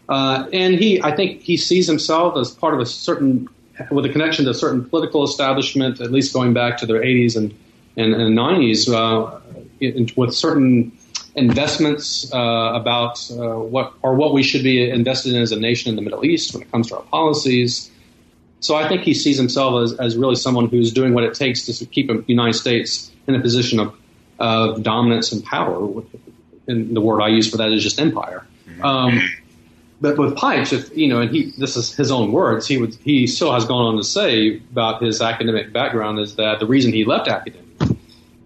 [0.08, 3.50] uh, and he, I think, he sees himself as part of a certain,
[3.90, 7.36] with a connection to a certain political establishment, at least going back to the 80s
[7.36, 7.56] and
[7.98, 9.40] and, and 90s, uh,
[9.80, 10.92] in, with certain
[11.36, 12.38] investments uh,
[12.74, 16.02] about uh, what or what we should be invested in as a nation in the
[16.02, 17.92] Middle East when it comes to our policies.
[18.62, 21.66] So I think he sees himself as, as really someone who's doing what it takes
[21.66, 23.96] to keep the United States in a position of,
[24.40, 26.04] of dominance and power.
[26.68, 28.48] And the word I use for that is just empire.
[28.68, 28.84] Mm-hmm.
[28.84, 29.30] Um,
[30.02, 32.96] but with Pipes, if you know, and he this is his own words, he would
[32.96, 36.92] he still has gone on to say about his academic background is that the reason
[36.92, 37.65] he left academia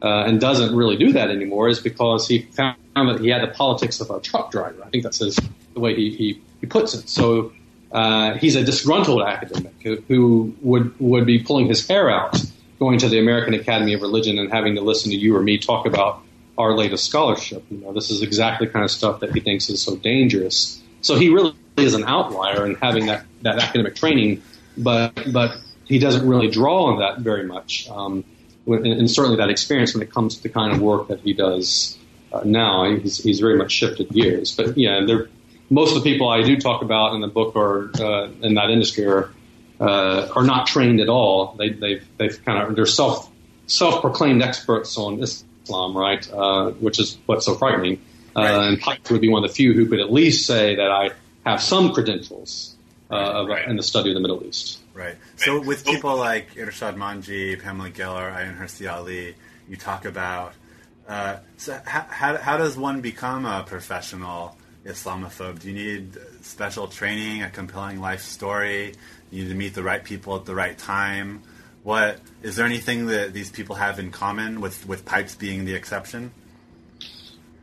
[0.01, 3.53] uh, and doesn't really do that anymore is because he found that he had the
[3.53, 4.83] politics of a truck driver.
[4.83, 5.39] I think that's his,
[5.73, 7.09] the way he, he, he puts it.
[7.09, 7.51] So
[7.91, 9.73] uh, he's a disgruntled academic
[10.07, 12.39] who would would be pulling his hair out
[12.79, 15.57] going to the American Academy of Religion and having to listen to you or me
[15.57, 16.23] talk about
[16.57, 17.63] our latest scholarship.
[17.69, 20.81] You know, this is exactly the kind of stuff that he thinks is so dangerous.
[21.01, 24.43] So he really is an outlier in having that, that academic training,
[24.77, 28.23] but but he doesn't really draw on that very much, um,
[28.73, 31.97] and, certainly that experience when it comes to the kind of work that he does
[32.32, 32.86] uh, now.
[32.95, 34.55] He's, he's very much shifted gears.
[34.55, 35.29] But yeah, there
[35.69, 38.69] most of the people I do talk about in the book are uh, in that
[38.69, 39.32] industry are
[39.79, 41.55] uh, are not trained at all.
[41.58, 43.29] They, they've they've kind of they're self
[43.67, 46.29] self proclaimed experts on Islam, right?
[46.32, 48.01] Uh, which is what's so frightening.
[48.36, 48.67] Uh, right.
[48.67, 51.10] and Pike would be one of the few who could at least say that I
[51.45, 52.75] have some credentials
[53.10, 53.67] uh, right.
[53.67, 54.79] in the study of the Middle East.
[54.99, 55.15] Right.
[55.38, 59.33] So with people like Irshad Manji, Pamela Geller, Ayaan Hirsi Ali,
[59.69, 60.51] you talk about.
[61.07, 65.62] Uh, so how, how, how does one become a professional Islamophobe?
[65.62, 68.93] Do you need special training, a compelling life story?
[69.31, 71.43] You need to meet the right people at the right time.
[71.83, 75.75] What is there anything that these people have in common with with Pipes being the
[75.75, 76.33] exception?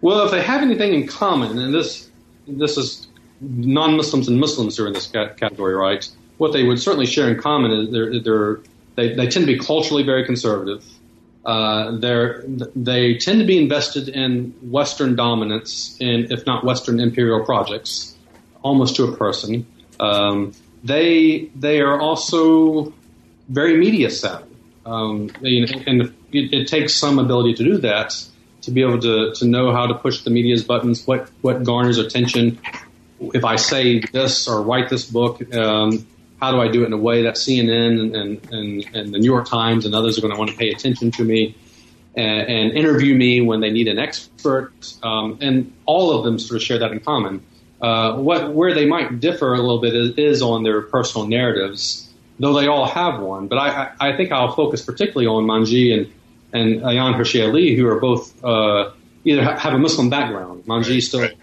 [0.00, 2.10] Well, if they have anything in common, and this
[2.48, 3.08] this is
[3.42, 6.08] non-Muslims and Muslims are in this category, right?
[6.38, 8.58] What they would certainly share in common is they're, they're
[8.96, 10.84] they, they tend to be culturally very conservative.
[11.44, 11.92] Uh,
[12.74, 18.16] they tend to be invested in Western dominance, in if not Western imperial projects,
[18.62, 19.64] almost to a person.
[20.00, 22.92] Um, they they are also
[23.48, 24.50] very media savvy,
[24.84, 26.00] um, and
[26.32, 28.12] it, it, takes some ability to do that
[28.62, 31.98] to be able to, to know how to push the media's buttons, what what garners
[31.98, 32.58] attention.
[33.20, 36.06] If I say this or write this book, um,
[36.40, 39.24] how do I do it in a way that CNN and, and, and the New
[39.24, 41.56] York Times and others are going to want to pay attention to me
[42.14, 44.72] and, and interview me when they need an expert?
[45.02, 47.44] Um, and all of them sort of share that in common.
[47.80, 52.10] Uh, what where they might differ a little bit is, is, on their personal narratives,
[52.38, 53.48] though they all have one.
[53.48, 56.10] But I, I, I think I'll focus particularly on Manji and
[56.54, 58.92] and Ayaan Hirsi Ali, who are both uh,
[59.24, 60.64] either have a Muslim background.
[60.64, 61.36] Manji right, still right.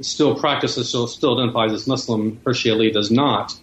[0.00, 2.38] still practices, still still identifies as Muslim.
[2.38, 3.56] Hirsi Ali does not.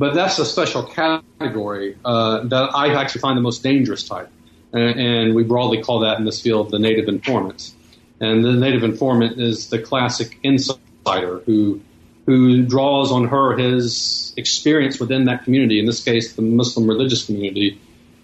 [0.00, 4.30] But that's a special category uh, that I actually find the most dangerous type.
[4.72, 7.74] And, and, we broadly call that in this field the native informant.
[8.18, 11.82] And the native informant is the classic insider who
[12.24, 17.26] who draws on her his experience within that community, in this case, the Muslim religious
[17.26, 17.78] community,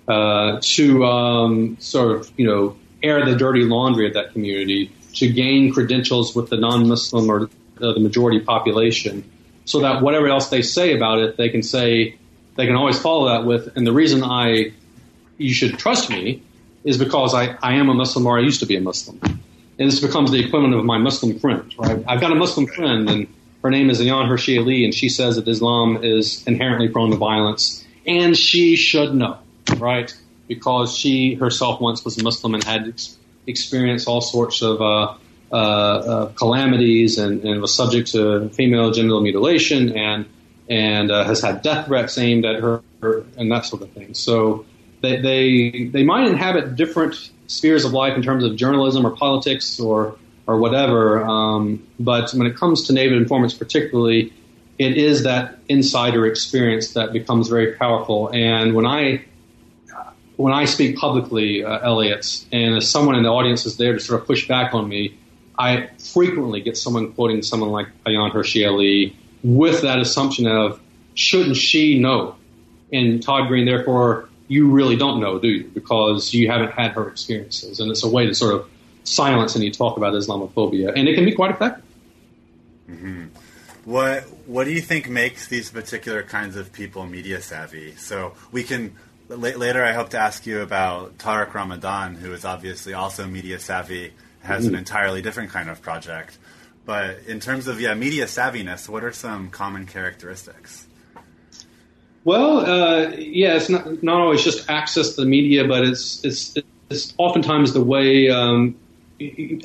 [0.08, 5.30] uh, to um, sort of you know air the dirty laundry of that community, to
[5.30, 7.50] gain credentials with the non-Muslim or
[7.82, 9.30] uh, the majority population,
[9.66, 12.16] so that whatever else they say about it, they can say
[12.56, 13.76] they can always follow that with.
[13.76, 14.72] And the reason I
[15.36, 16.42] you should trust me
[16.84, 19.20] is because I, I am a Muslim or I used to be a Muslim.
[19.22, 22.02] And this becomes the equivalent of my Muslim friend, right?
[22.08, 23.28] I've got a Muslim friend and
[23.62, 27.16] her name is Ayaan Hirsi Ali, and she says that Islam is inherently prone to
[27.16, 29.38] violence, and she should know,
[29.78, 30.16] right?
[30.46, 35.14] Because she herself once was a Muslim and had ex- experienced all sorts of uh,
[35.50, 40.26] calamities and, and, was subject to female genital mutilation and
[40.68, 42.82] and uh, has had death threats aimed at her,
[43.36, 44.14] and that sort of thing.
[44.14, 44.66] So
[45.00, 49.78] they, they they might inhabit different spheres of life in terms of journalism or politics
[49.78, 51.24] or or whatever.
[51.24, 54.32] Um, but when it comes to native informants, particularly,
[54.78, 58.30] it is that insider experience that becomes very powerful.
[58.32, 59.24] And when I
[60.36, 61.78] when I speak publicly, uh,
[62.52, 65.18] and as someone in the audience is there to sort of push back on me,
[65.58, 70.80] I frequently get someone quoting someone like Ayaan Hirsi Ali with that assumption of
[71.14, 72.36] shouldn't she know?
[72.92, 75.64] And Todd Green, therefore, you really don't know, do you?
[75.64, 78.70] Because you haven't had her experiences, and it's a way to sort of
[79.04, 81.84] silence any talk about Islamophobia, and it can be quite effective.
[82.88, 83.24] Mm-hmm.
[83.84, 87.96] What What do you think makes these particular kinds of people media savvy?
[87.96, 88.94] So we can
[89.28, 89.84] later.
[89.84, 94.12] I hope to ask you about Tariq Ramadan, who is obviously also media savvy,
[94.46, 94.74] has mm-hmm.
[94.74, 96.38] an entirely different kind of project.
[96.84, 100.86] But in terms of yeah, media savviness, what are some common characteristics?
[102.24, 106.56] Well, uh, yeah, it's not not always just access to the media, but it's it's
[106.90, 108.76] it's oftentimes the way um,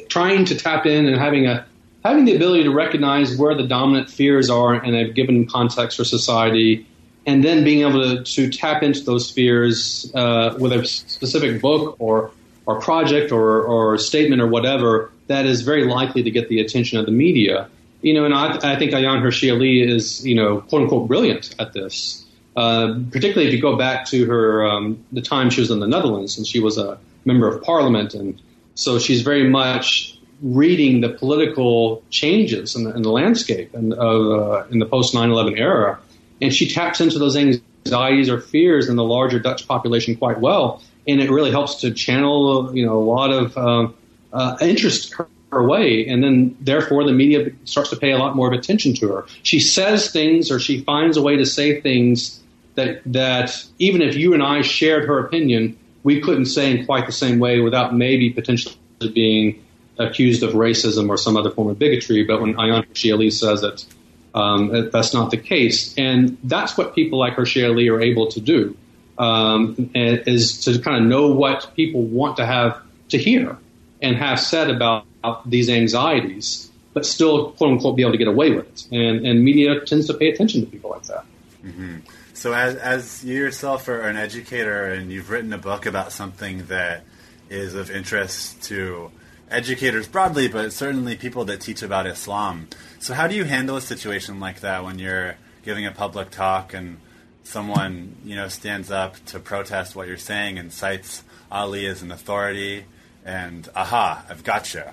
[0.09, 1.65] trying to tap in and having a
[2.03, 6.03] having the ability to recognize where the dominant fears are in a given context or
[6.03, 6.87] society,
[7.25, 11.95] and then being able to, to tap into those fears uh, with a specific book
[11.99, 12.31] or
[12.65, 16.99] or project or, or statement or whatever that is very likely to get the attention
[16.99, 17.69] of the media.
[18.01, 21.55] You know, and I, I think Ayaan Hirsi Ali is, you know, quote unquote brilliant
[21.59, 22.25] at this.
[22.55, 25.87] Uh, particularly if you go back to her um, the time she was in the
[25.87, 28.41] Netherlands and she was a member of parliament and
[28.75, 34.63] so she's very much reading the political changes in the, in the landscape and uh,
[34.71, 35.99] in the post 9/11 era,
[36.41, 40.81] and she taps into those anxieties or fears in the larger Dutch population quite well,
[41.07, 43.95] and it really helps to channel you know a lot of um,
[44.33, 48.35] uh, interest her, her way, and then therefore the media starts to pay a lot
[48.35, 49.25] more of attention to her.
[49.43, 52.41] She says things, or she finds a way to say things
[52.75, 57.05] that that even if you and I shared her opinion, we couldn't say in quite
[57.05, 58.75] the same way without maybe potentially
[59.13, 59.63] being
[59.97, 62.23] accused of racism or some other form of bigotry.
[62.23, 63.85] But when Hirsi Ali says it,
[64.33, 65.93] um, that's not the case.
[65.97, 68.75] And that's what people like Hirsi Ali are able to do,
[69.17, 73.57] um, is to kind of know what people want to have to hear
[74.01, 75.05] and have said about
[75.49, 78.87] these anxieties, but still, quote unquote, be able to get away with it.
[78.91, 81.25] And, and media tends to pay attention to people like that.
[81.63, 81.99] Mm-hmm.
[82.33, 86.65] So, as, as you yourself are an educator and you've written a book about something
[86.65, 87.03] that
[87.49, 89.11] is of interest to
[89.51, 92.67] educators broadly, but certainly people that teach about Islam.
[92.99, 96.73] So, how do you handle a situation like that when you're giving a public talk
[96.73, 96.97] and
[97.43, 102.11] someone you know stands up to protest what you're saying and cites Ali as an
[102.11, 102.85] authority
[103.25, 104.83] and aha, I've got you.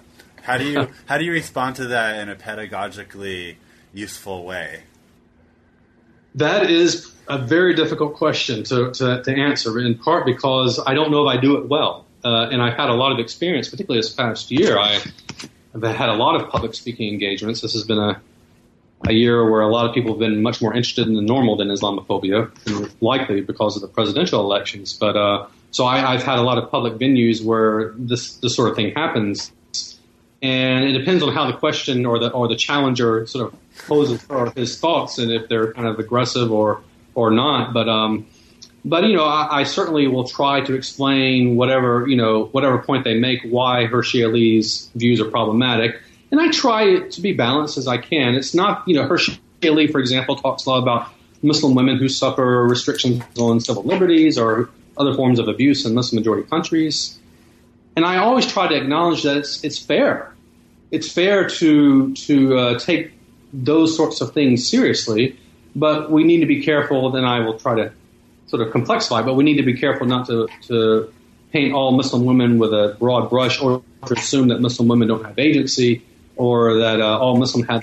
[0.42, 3.56] How do you how do you respond to that in a pedagogically
[3.92, 4.82] useful way?
[6.34, 11.10] That is a very difficult question to, to, to, answer, in part because I don't
[11.10, 12.06] know if I do it well.
[12.24, 14.78] Uh, and I've had a lot of experience, particularly this past year.
[14.78, 15.00] I,
[15.72, 17.60] have had a lot of public speaking engagements.
[17.60, 18.20] This has been a,
[19.06, 21.56] a year where a lot of people have been much more interested in the normal
[21.56, 22.50] than Islamophobia,
[23.00, 24.92] likely because of the presidential elections.
[24.92, 28.70] But uh, so I, have had a lot of public venues where this this sort
[28.70, 29.52] of thing happens,
[30.42, 34.24] and it depends on how the question or the or the challenger sort of poses
[34.28, 36.82] or his thoughts and if they're kind of aggressive or
[37.14, 37.72] or not.
[37.72, 38.26] But um,
[38.84, 43.04] but you know, I, I, certainly will try to explain whatever you know whatever point
[43.04, 46.00] they make why Hirsi Ali's views are problematic,
[46.30, 48.34] and I try to be balanced as I can.
[48.34, 49.08] It's not you know
[49.64, 51.10] Ali, for example, talks a lot about
[51.42, 56.20] Muslim women who suffer restrictions on civil liberties or other forms of abuse in Muslim
[56.20, 57.18] majority countries,
[57.96, 60.34] and I always try to acknowledge that it's it's fair.
[60.90, 63.12] It's fair to to uh, take
[63.52, 65.38] those sorts of things seriously,
[65.74, 67.10] but we need to be careful.
[67.10, 67.92] Then I will try to
[68.48, 71.12] sort of complexify, but we need to be careful not to, to
[71.52, 75.24] paint all Muslim women with a broad brush or to assume that Muslim women don't
[75.24, 76.02] have agency
[76.38, 77.82] or that uh, all Muslim have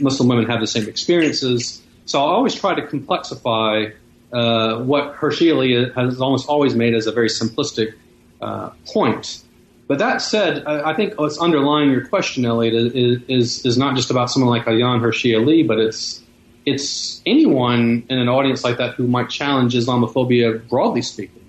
[0.00, 1.82] Muslim women have the same experiences.
[2.06, 3.92] So I always try to complexify
[4.32, 7.94] uh, what Ali has almost always made as a very simplistic
[8.40, 9.42] uh, point.
[9.88, 13.94] But that said, I, I think what's underlying your question, Elliot, is, is, is not
[13.96, 16.22] just about someone like Ayaan Hirsi Ali, but it's
[16.64, 21.44] it's anyone in an audience like that who might challenge Islamophobia, broadly speaking.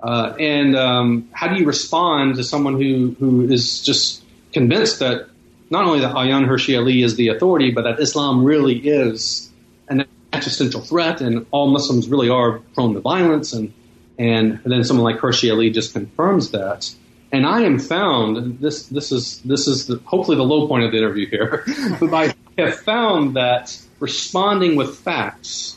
[0.00, 4.22] Uh, and um, how do you respond to someone who, who is just
[4.52, 5.28] convinced that
[5.70, 9.50] not only that Ayaan Hirsi Ali is the authority, but that Islam really is
[9.88, 13.72] an existential threat, and all Muslims really are prone to violence, and
[14.18, 16.92] and then someone like Hirsi Ali just confirms that.
[17.30, 20.92] And I am found this this is this is the, hopefully the low point of
[20.92, 21.64] the interview here,
[22.00, 25.76] but I have found that responding with facts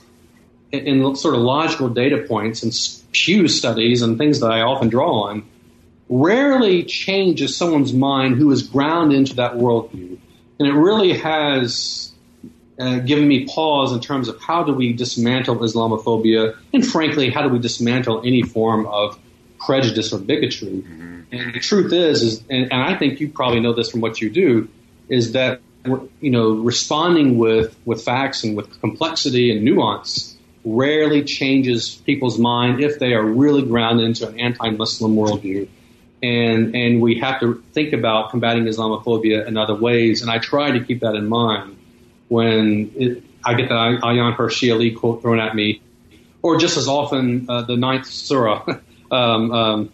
[0.71, 2.73] in, in sort of logical data points and
[3.11, 5.43] Pew studies and things that I often draw on
[6.11, 10.19] rarely changes someone's mind who is ground into that worldview.
[10.59, 12.11] And it really has
[12.77, 17.41] uh, given me pause in terms of how do we dismantle Islamophobia, and frankly, how
[17.41, 19.17] do we dismantle any form of
[19.57, 20.69] prejudice or bigotry.
[20.69, 21.21] Mm-hmm.
[21.31, 24.19] And the truth is, is and, and, I think you probably know this from what
[24.19, 24.67] you do,
[25.07, 31.95] is that you know responding with with facts and with complexity and nuance rarely changes
[32.05, 35.67] people's mind if they are really grounded into an anti-Muslim worldview
[36.21, 40.21] and and we have to think about combating Islamophobia in other ways.
[40.21, 41.77] And I try to keep that in mind
[42.27, 45.81] when it, I get the Ayaan Hirsi Ali quote thrown at me,
[46.41, 48.65] or just as often uh, the ninth surah
[49.11, 49.91] um, um,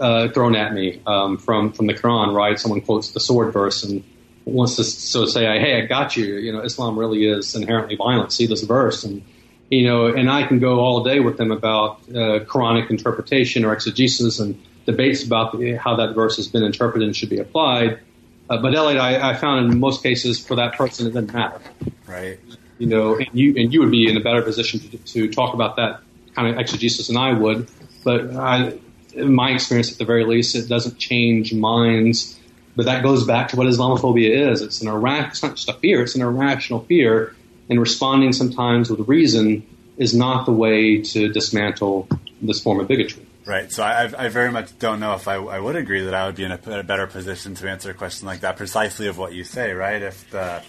[0.00, 2.34] uh, thrown at me um, from from the Quran.
[2.34, 4.04] Right, someone quotes the sword verse and
[4.44, 8.32] wants to so say, "Hey, I got you." You know, Islam really is inherently violent.
[8.32, 9.22] See this verse and.
[9.70, 13.72] You know, and I can go all day with them about uh, Quranic interpretation or
[13.72, 18.00] exegesis and debates about the, how that verse has been interpreted and should be applied.
[18.48, 21.60] Uh, but Elliot, I, I, found in most cases for that person it didn't matter.
[22.06, 22.38] Right.
[22.78, 25.54] You know, and you and you would be in a better position to, to talk
[25.54, 26.00] about that
[26.34, 27.68] kind of exegesis than I would.
[28.02, 28.78] But I,
[29.14, 32.38] in my experience, at the very least, it doesn't change minds.
[32.76, 34.60] But that goes back to what Islamophobia is.
[34.60, 37.34] It's an irrational, it's not just a fear; it's an irrational fear,
[37.70, 39.64] and responding sometimes with reason
[39.96, 42.08] is not the way to dismantle
[42.42, 43.24] this form of bigotry.
[43.46, 43.70] Right.
[43.70, 46.34] So I, I very much don't know if I, I would agree that I would
[46.34, 49.34] be in a, a, better position to answer a question like that, precisely of what
[49.34, 49.72] you say.
[49.72, 50.00] Right.
[50.00, 50.62] If the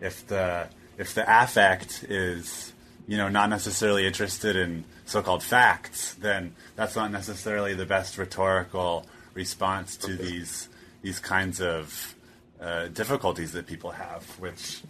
[0.00, 2.72] if the if the affect is
[3.08, 9.06] you know not necessarily interested in so-called facts, then that's not necessarily the best rhetorical
[9.34, 10.22] response to okay.
[10.22, 10.68] these
[11.02, 12.14] these kinds of
[12.60, 14.22] uh, difficulties that people have.
[14.38, 14.82] Which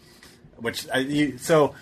[0.58, 1.74] which I, you, so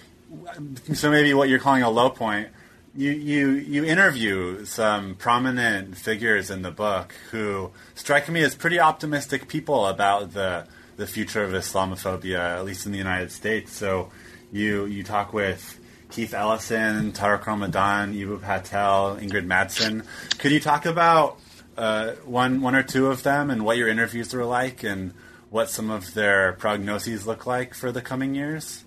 [0.94, 2.48] so maybe what you're calling a low point
[2.94, 8.80] you, you you interview some prominent figures in the book who strike me as pretty
[8.80, 10.66] optimistic people about the
[10.96, 13.72] the future of Islamophobia, at least in the United States.
[13.72, 14.10] So
[14.50, 15.78] you you talk with
[16.10, 20.04] Keith Ellison, Tariq Ramadan, Eboo Patel, Ingrid Mattson.
[20.38, 21.38] Could you talk about
[21.76, 25.12] uh, one one or two of them and what your interviews were like and
[25.50, 28.84] what some of their prognoses look like for the coming years?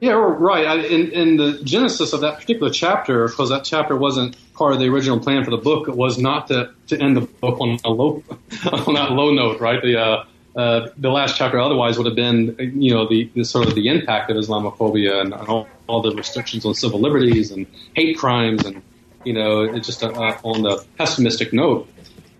[0.00, 0.66] Yeah, right.
[0.66, 4.78] I, in, in the genesis of that particular chapter, because that chapter wasn't part of
[4.78, 7.78] the original plan for the book, it was not to, to end the book on
[7.82, 8.22] a low
[8.72, 9.80] on that low note, right?
[9.80, 10.24] The uh,
[10.56, 13.88] uh, the last chapter otherwise would have been, you know, the, the sort of the
[13.88, 18.64] impact of Islamophobia and, and all, all, the restrictions on civil liberties and hate crimes
[18.64, 18.80] and,
[19.22, 21.86] you know, it's just a, uh, on the pessimistic note.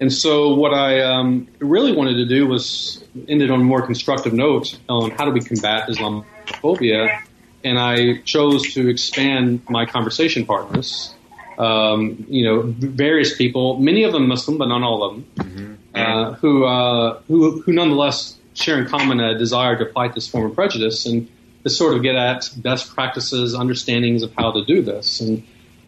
[0.00, 3.82] And so what I um, really wanted to do was end it on a more
[3.82, 7.22] constructive note on how do we combat Islamophobia
[7.66, 11.12] and I chose to expand my conversation partners.
[11.58, 15.74] Um, you know, various people, many of them Muslim, but not all of them, mm-hmm.
[15.94, 20.50] uh, who, uh, who who nonetheless share in common a desire to fight this form
[20.50, 21.28] of prejudice and
[21.64, 25.20] to sort of get at best practices, understandings of how to do this.
[25.20, 25.42] And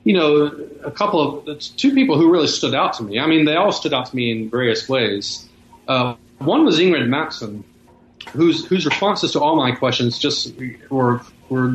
[0.05, 0.47] you know,
[0.85, 3.19] a couple of two people who really stood out to me.
[3.19, 5.47] I mean, they all stood out to me in various ways.
[5.87, 7.63] Uh, one was Ingrid Mattson,
[8.33, 10.55] whose whose responses to all my questions just
[10.89, 11.75] were were,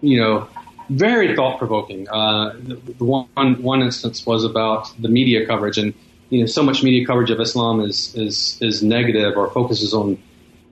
[0.00, 0.48] you know,
[0.90, 2.08] very thought provoking.
[2.08, 2.54] Uh,
[2.98, 5.94] the one one instance was about the media coverage, and
[6.30, 10.18] you know, so much media coverage of Islam is is is negative or focuses on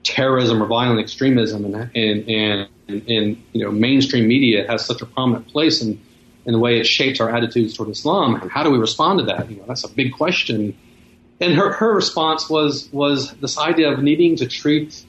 [0.03, 2.69] terrorism or violent extremism, and and and,
[3.09, 6.01] and you know, mainstream media has such a prominent place in
[6.45, 8.35] in the way it shapes our attitudes toward Islam.
[8.35, 9.51] And how do we respond to that?
[9.51, 10.77] You know, that's a big question.
[11.41, 15.05] And her her response was was this idea of needing to treat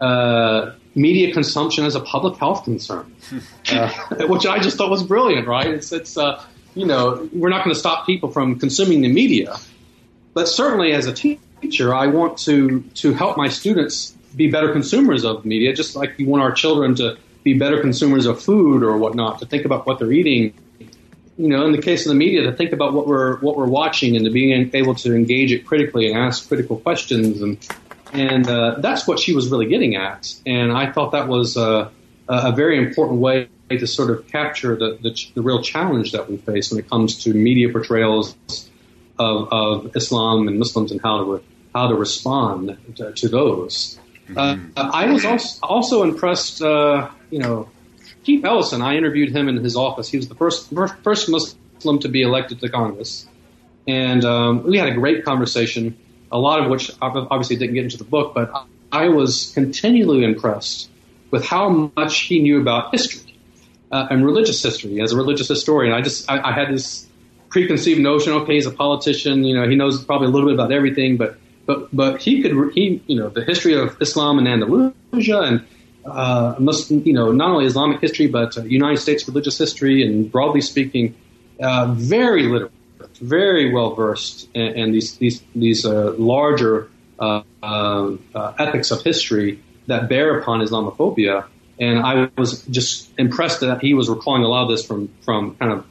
[0.00, 3.14] uh, media consumption as a public health concern,
[3.72, 3.90] uh,
[4.26, 5.46] which I just thought was brilliant.
[5.46, 5.66] Right?
[5.66, 6.42] It's it's uh,
[6.74, 9.56] you know we're not going to stop people from consuming the media,
[10.34, 15.24] but certainly as a teacher, I want to to help my students be better consumers
[15.24, 18.96] of media, just like we want our children to be better consumers of food or
[18.96, 20.54] whatnot, to think about what they're eating.
[21.38, 23.66] You know, in the case of the media, to think about what we're what we're
[23.66, 27.58] watching and to being able to engage it critically and ask critical questions and
[28.12, 30.34] and uh, that's what she was really getting at.
[30.46, 31.90] And I thought that was uh,
[32.28, 36.36] a very important way to sort of capture the, the, the, real challenge that we
[36.36, 38.36] face when it comes to media portrayals
[39.18, 41.42] of, of Islam and Muslims and how to
[41.74, 43.98] how to respond to, to those.
[44.36, 47.68] Uh, I was also, also impressed, uh, you know,
[48.24, 48.82] Keith Ellison.
[48.82, 50.08] I interviewed him in his office.
[50.08, 50.70] He was the first
[51.02, 53.26] first Muslim to be elected to Congress,
[53.86, 55.96] and um, we had a great conversation.
[56.32, 58.52] A lot of which obviously didn't get into the book, but
[58.92, 60.90] I was continually impressed
[61.30, 63.36] with how much he knew about history
[63.90, 65.00] uh, and religious history.
[65.00, 67.06] As a religious historian, I just I, I had this
[67.48, 68.32] preconceived notion.
[68.32, 69.44] Okay, he's a politician.
[69.44, 72.72] You know, he knows probably a little bit about everything, but but but he could
[72.74, 75.64] he you know the history of Islam in Andalusia and
[76.04, 80.30] uh, Muslim, you know not only Islamic history but uh, United States religious history and
[80.32, 81.14] broadly speaking,
[81.60, 82.72] uh, very literate,
[83.20, 88.16] very well versed in, in, these these these uh, larger uh, uh,
[88.58, 91.46] epics of history that bear upon Islamophobia.
[91.78, 95.56] And I was just impressed that he was recalling a lot of this from from
[95.56, 95.86] kind of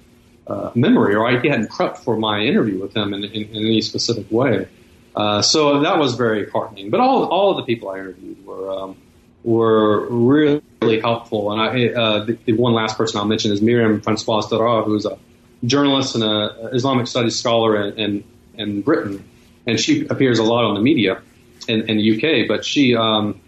[0.47, 3.55] uh, memory, or I, he hadn't prepped for my interview with him in, in, in
[3.55, 4.67] any specific way.
[5.15, 6.89] Uh, so that was very heartening.
[6.89, 8.97] But all all of the people I interviewed were um,
[9.43, 11.51] were really helpful.
[11.51, 15.17] And I, uh, the, the, one last person I'll mention is Myriam Francois-Cerrah, who's a
[15.65, 18.23] journalist and an Islamic studies scholar in, in,
[18.55, 19.23] in, Britain,
[19.65, 21.21] and she appears a lot on the media
[21.67, 22.47] in, in the UK.
[22.47, 23.39] But she um,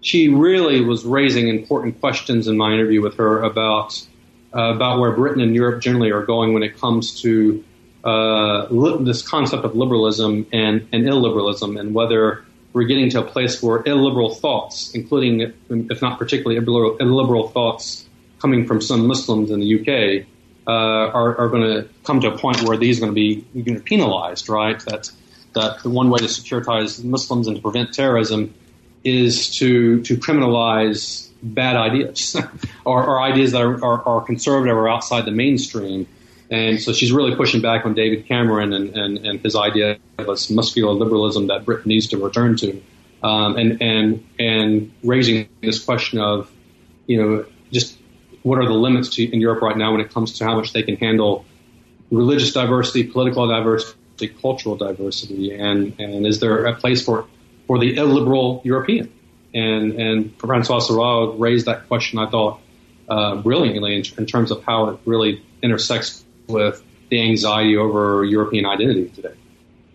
[0.00, 4.00] she really was raising important questions in my interview with her about
[4.54, 7.62] uh, about where Britain and Europe generally are going when it comes to
[8.04, 13.24] uh, li- this concept of liberalism and, and illiberalism, and whether we're getting to a
[13.24, 18.06] place where illiberal thoughts, including, if not particularly illiberal, illiberal thoughts
[18.40, 20.26] coming from some Muslims in the UK,
[20.68, 23.80] uh, are, are going to come to a point where these are going to be
[23.80, 24.78] penalized, right?
[24.84, 25.10] That
[25.54, 28.54] that the one way to securitize Muslims and to prevent terrorism
[29.02, 32.36] is to to criminalize bad ideas
[32.84, 36.04] or, or, ideas that are, are, are, conservative or outside the mainstream.
[36.50, 40.26] And so she's really pushing back on David Cameron and, and, and his idea of
[40.50, 42.82] muscular liberalism that Britain needs to return to,
[43.22, 46.50] um, and and and raising this question of,
[47.06, 47.96] you know, just
[48.42, 50.72] what are the limits to, in Europe right now when it comes to how much
[50.72, 51.44] they can handle
[52.10, 57.26] religious diversity, political diversity, cultural diversity, and and is there a place for
[57.66, 59.12] for the illiberal European?
[59.54, 62.60] And and Francois-Cerrah raised that question, I thought,
[63.08, 68.66] uh, brilliantly in, in, terms of how it really intersects with the anxiety over European
[68.66, 69.34] identity today.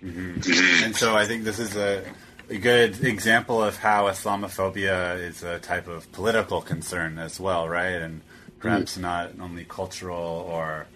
[0.04, 0.84] Mm-hmm.
[0.86, 2.04] And so I think this is a,
[2.50, 8.02] a, good example of how Islamophobia is a type of political concern as well, right?
[8.02, 8.22] And
[8.64, 9.02] perhaps mm-hmm.
[9.02, 10.88] not only cultural or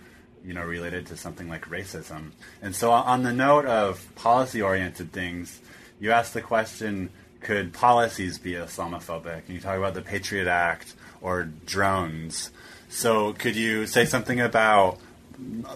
[0.44, 2.32] you know related to something like racism.
[2.62, 5.60] And so on the note of policy-oriented things,
[6.00, 7.10] you asked the question
[7.42, 9.44] could policies be Islamophobic?
[9.46, 12.52] And you talk about the Patriot Act or drones.
[12.90, 14.98] So, could you say something about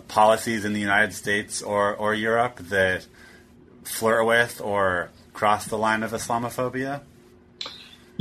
[0.08, 3.06] policies in the United States or, or Europe that
[3.84, 7.02] flirt with or cross the line of Islamophobia?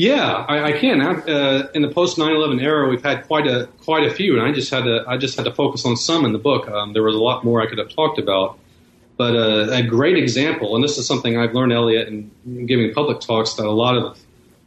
[0.00, 1.02] Yeah, I, I can.
[1.02, 4.50] Uh, in the post 9/11 era, we've had quite a quite a few, and I
[4.50, 6.70] just had to I just had to focus on some in the book.
[6.70, 8.58] Um, there was a lot more I could have talked about.
[9.18, 12.30] But uh, a great example, and this is something I've learned, Elliot, in
[12.64, 14.18] giving public talks that a lot of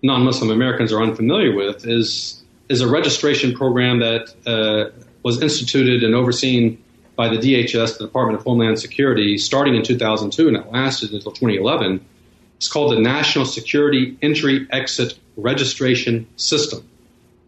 [0.04, 6.14] non-Muslim Americans are unfamiliar with, is is a registration program that uh, was instituted and
[6.14, 6.78] overseen
[7.16, 11.32] by the DHS, the Department of Homeland Security, starting in 2002, and it lasted until
[11.32, 12.06] 2011.
[12.64, 16.88] It's called the National Security Entry Exit Registration System,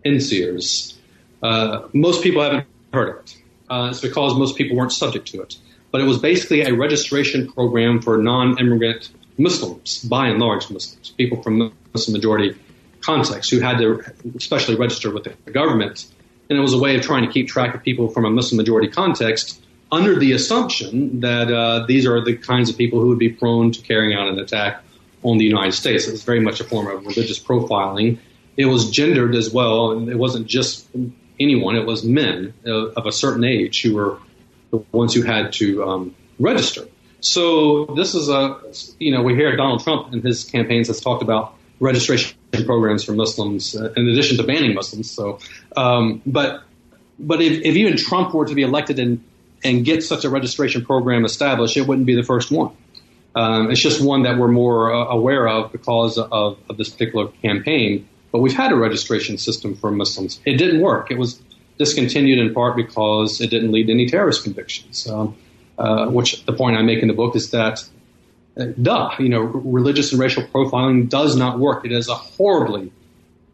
[0.05, 0.95] NSEERS.
[1.41, 3.37] Uh, most people haven't heard of it.
[3.69, 5.57] Uh, it's because most people weren't subject to it
[5.95, 11.41] but it was basically a registration program for non-immigrant Muslims, by and large Muslims, people
[11.41, 12.53] from Muslim majority
[12.99, 14.03] contexts who had to
[14.35, 16.05] especially register with the government.
[16.49, 18.57] And it was a way of trying to keep track of people from a Muslim
[18.57, 23.19] majority context under the assumption that uh, these are the kinds of people who would
[23.19, 24.83] be prone to carrying out an attack
[25.25, 26.07] on the United States.
[26.07, 28.19] It was very much a form of religious profiling.
[28.55, 29.91] It was gendered as well.
[29.91, 30.87] and It wasn't just
[31.39, 34.19] anyone, it was men of a certain age who were
[34.71, 36.85] the ones who had to um, register.
[37.19, 38.61] So this is a,
[38.99, 43.13] you know, we hear Donald Trump in his campaigns has talked about registration programs for
[43.13, 45.09] Muslims uh, in addition to banning Muslims.
[45.09, 45.39] So,
[45.75, 46.63] um, but
[47.17, 49.23] but if, if, even Trump were to be elected and
[49.63, 52.71] and get such a registration program established, it wouldn't be the first one.
[53.35, 57.27] Um, it's just one that we're more uh, aware of because of, of this particular
[57.41, 58.07] campaign.
[58.31, 60.39] But we've had a registration system for Muslims.
[60.45, 61.11] It didn't work.
[61.11, 61.41] It was
[61.77, 65.07] discontinued in part because it didn't lead to any terrorist convictions.
[65.07, 65.35] Um,
[65.77, 67.83] uh, which the point I make in the book is that,
[68.57, 71.85] uh, duh, you know, religious and racial profiling does not work.
[71.85, 72.93] It is a horribly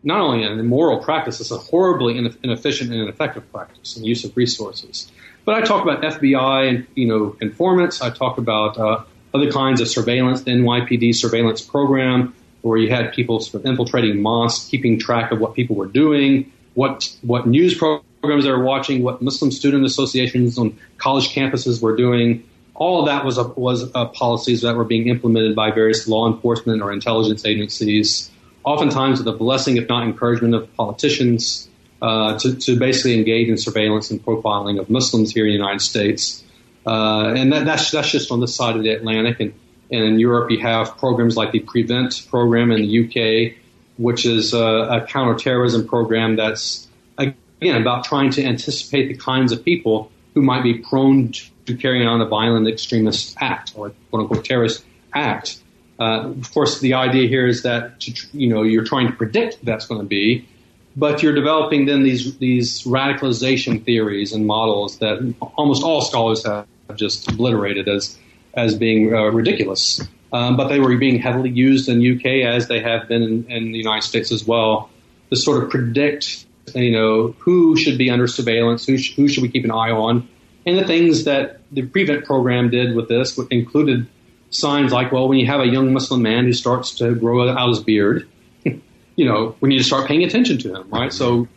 [0.04, 4.36] not only an immoral practice, it's a horribly inefficient and ineffective practice in use of
[4.36, 5.12] resources.
[5.46, 8.02] But I talk about FBI and you know informants.
[8.02, 9.04] I talk about uh,
[9.34, 14.22] other kinds of surveillance, the NYPD surveillance program, where you had people sort of infiltrating
[14.22, 19.04] mosques, keeping track of what people were doing, what what news programs they were watching,
[19.04, 22.44] what Muslim student associations on college campuses were doing.
[22.76, 26.32] All of that was a, was a policies that were being implemented by various law
[26.32, 28.32] enforcement or intelligence agencies,
[28.64, 31.68] oftentimes with the blessing, if not encouragement, of politicians
[32.02, 35.82] uh, to, to basically engage in surveillance and profiling of Muslims here in the United
[35.82, 36.44] States.
[36.86, 39.40] Uh, and that, that's that's just on this side of the Atlantic.
[39.40, 39.54] And,
[39.92, 43.58] and in Europe, you have programs like the Prevent program in the UK,
[43.98, 49.64] which is a, a counterterrorism program that's again about trying to anticipate the kinds of
[49.64, 51.34] people who might be prone
[51.66, 55.62] to carrying on a violent extremist act or quote unquote terrorist act.
[56.00, 59.86] Uh, of course, the idea here is that you know you're trying to predict that's
[59.86, 60.48] going to be,
[60.96, 66.66] but you're developing then these these radicalization theories and models that almost all scholars have
[66.96, 68.18] just obliterated as
[68.54, 70.02] as being uh, ridiculous.
[70.34, 73.72] Um, but they were being heavily used in UK as they have been in, in,
[73.72, 74.90] the United States as well
[75.30, 79.44] to sort of predict, you know, who should be under surveillance, who, sh- who should
[79.44, 80.30] we keep an eye on,
[80.66, 84.08] and the things that the Prevent program did with this included
[84.52, 87.70] signs like, well, when you have a young Muslim man who starts to grow out
[87.70, 88.28] his beard,
[88.64, 91.12] you know, we need to start paying attention to him, right?
[91.12, 91.48] So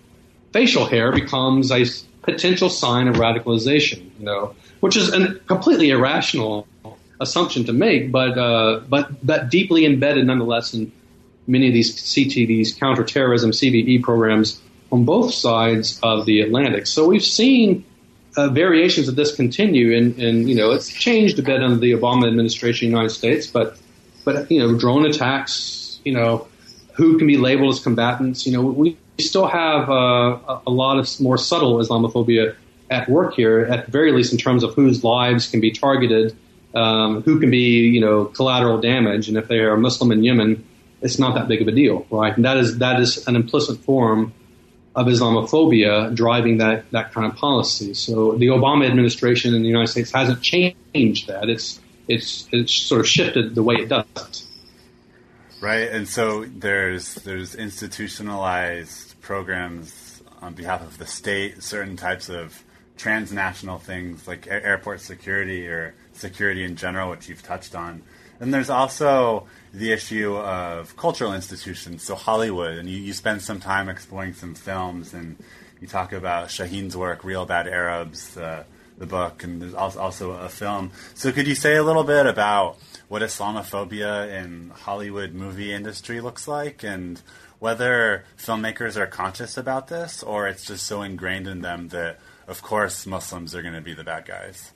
[0.53, 1.85] facial hair becomes a
[2.25, 6.67] potential sign of radicalization, you know, which is a completely irrational
[7.21, 10.93] assumption to make, but uh, but but deeply embedded nonetheless in
[11.47, 14.61] many of these CT, these counterterrorism CVE programs
[14.91, 16.87] on both sides of the Atlantic.
[16.87, 17.85] So we've seen
[18.37, 21.93] uh, variations of this continue, and, and you know it's changed a bit under the
[21.93, 23.77] Obama administration in the United States, but
[24.25, 26.49] but you know drone attacks, you know
[26.95, 28.47] who can be labeled as combatants.
[28.47, 32.57] You know, we still have uh, a lot of more subtle Islamophobia
[32.91, 36.37] at work here, at the very least in terms of whose lives can be targeted,
[36.75, 40.65] um, who can be, you know, collateral damage, and if they are Muslim in Yemen,
[41.01, 42.35] it's not that big of a deal, right?
[42.35, 44.33] And that is that is an implicit form
[44.95, 47.95] of Islamophobia driving that that kind of policy.
[47.95, 51.49] So the Obama administration in the United States hasn't changed that.
[51.49, 54.45] It's it's it's sort of shifted the way it does
[55.65, 55.89] right?
[55.91, 62.63] And so there's there's institutionalized programs on behalf of the state, certain types of
[62.97, 68.03] transnational things like airport security or security in general, which you've touched on.
[68.39, 73.61] And there's also the issue of cultural institutions, so Hollywood, and you, you spend some
[73.61, 75.37] time exploring some films, and
[75.81, 78.65] you talk about Shaheen's work, Reel Bad Arabs, uh,
[78.99, 80.93] the book, and there's also a film.
[81.15, 82.77] So could you say a little bit about
[83.09, 87.21] what Islamophobia in Hollywood movie industry looks like and
[87.65, 92.61] whether filmmakers are conscious about this or it's just so ingrained in them that of
[92.61, 94.73] course Muslims are going to be the bad guys.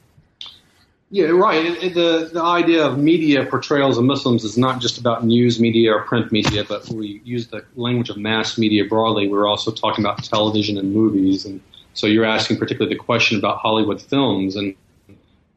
[1.11, 1.67] Yeah, right.
[1.67, 5.61] It, it, the the idea of media portrayals of Muslims is not just about news
[5.61, 9.29] media or print media, but we use the language of mass media broadly.
[9.29, 11.61] We're also talking about television and movies, and
[11.93, 14.75] so you're asking particularly the question about Hollywood films and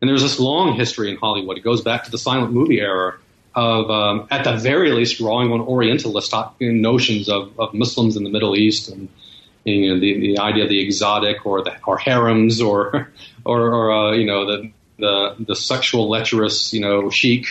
[0.01, 1.57] and there's this long history in Hollywood.
[1.57, 3.17] It goes back to the silent movie era
[3.53, 8.29] of, um, at the very least, drawing on Orientalist notions of, of Muslims in the
[8.29, 9.09] Middle East and
[9.63, 13.11] you know, the, the idea of the exotic or the or harems or
[13.45, 17.47] or, or uh, you know the, the the sexual lecherous you know sheikh.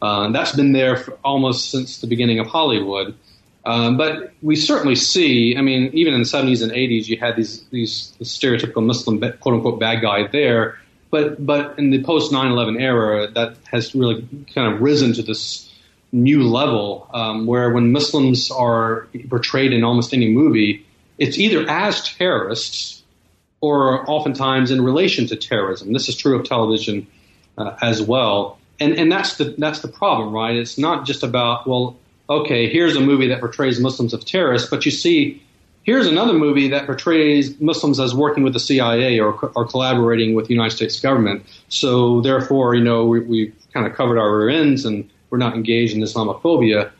[0.00, 3.16] Uh, that's been there almost since the beginning of Hollywood.
[3.64, 7.36] Um, but we certainly see, I mean, even in the 70s and 80s, you had
[7.36, 10.78] these these stereotypical Muslim quote unquote bad guy there
[11.10, 15.72] but but in the post 9/11 era, that has really kind of risen to this
[16.12, 20.86] new level um, where when Muslims are portrayed in almost any movie,
[21.18, 23.02] it's either as terrorists
[23.60, 25.92] or oftentimes in relation to terrorism.
[25.92, 27.06] This is true of television
[27.56, 30.56] uh, as well, and and that's the that's the problem, right?
[30.56, 31.96] It's not just about well,
[32.28, 35.42] okay, here's a movie that portrays Muslims as terrorists, but you see
[35.88, 40.46] Here's another movie that portrays Muslims as working with the CIA or, or collaborating with
[40.46, 41.46] the United States government.
[41.70, 45.54] So therefore, you know, we, we kind of covered our rear ends and we're not
[45.54, 46.90] engaged in Islamophobia.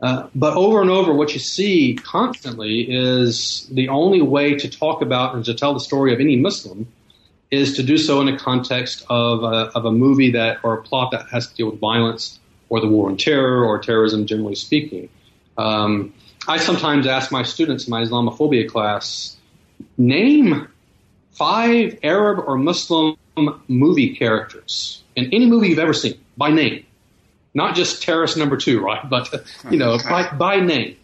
[0.00, 5.02] Uh, but over and over, what you see constantly is the only way to talk
[5.02, 6.90] about and to tell the story of any Muslim
[7.50, 10.82] is to do so in a context of a, of a movie that or a
[10.82, 12.38] plot that has to deal with violence
[12.70, 15.10] or the war on terror or terrorism, generally speaking.
[15.58, 16.14] Um,
[16.48, 19.36] I sometimes ask my students in my Islamophobia class,
[19.98, 20.68] name
[21.32, 23.16] five Arab or Muslim
[23.68, 26.84] movie characters in any movie you've ever seen by name.
[27.54, 29.08] Not just terrorist number two, right?
[29.08, 29.28] But,
[29.70, 30.96] you know, by, by name.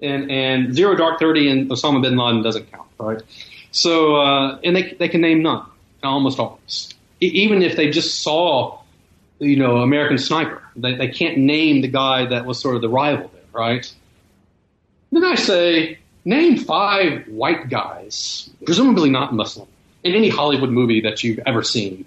[0.00, 3.20] and and Zero Dark Thirty and Osama bin Laden doesn't count, right?
[3.72, 5.66] So uh, and they they can name none,
[6.02, 8.80] almost always, e- even if they just saw,
[9.38, 12.88] you know, American Sniper, they they can't name the guy that was sort of the
[12.88, 13.92] rival there, right?
[15.10, 19.68] Then I say, name five white guys, presumably not Muslim,
[20.04, 22.04] in any Hollywood movie that you've ever seen.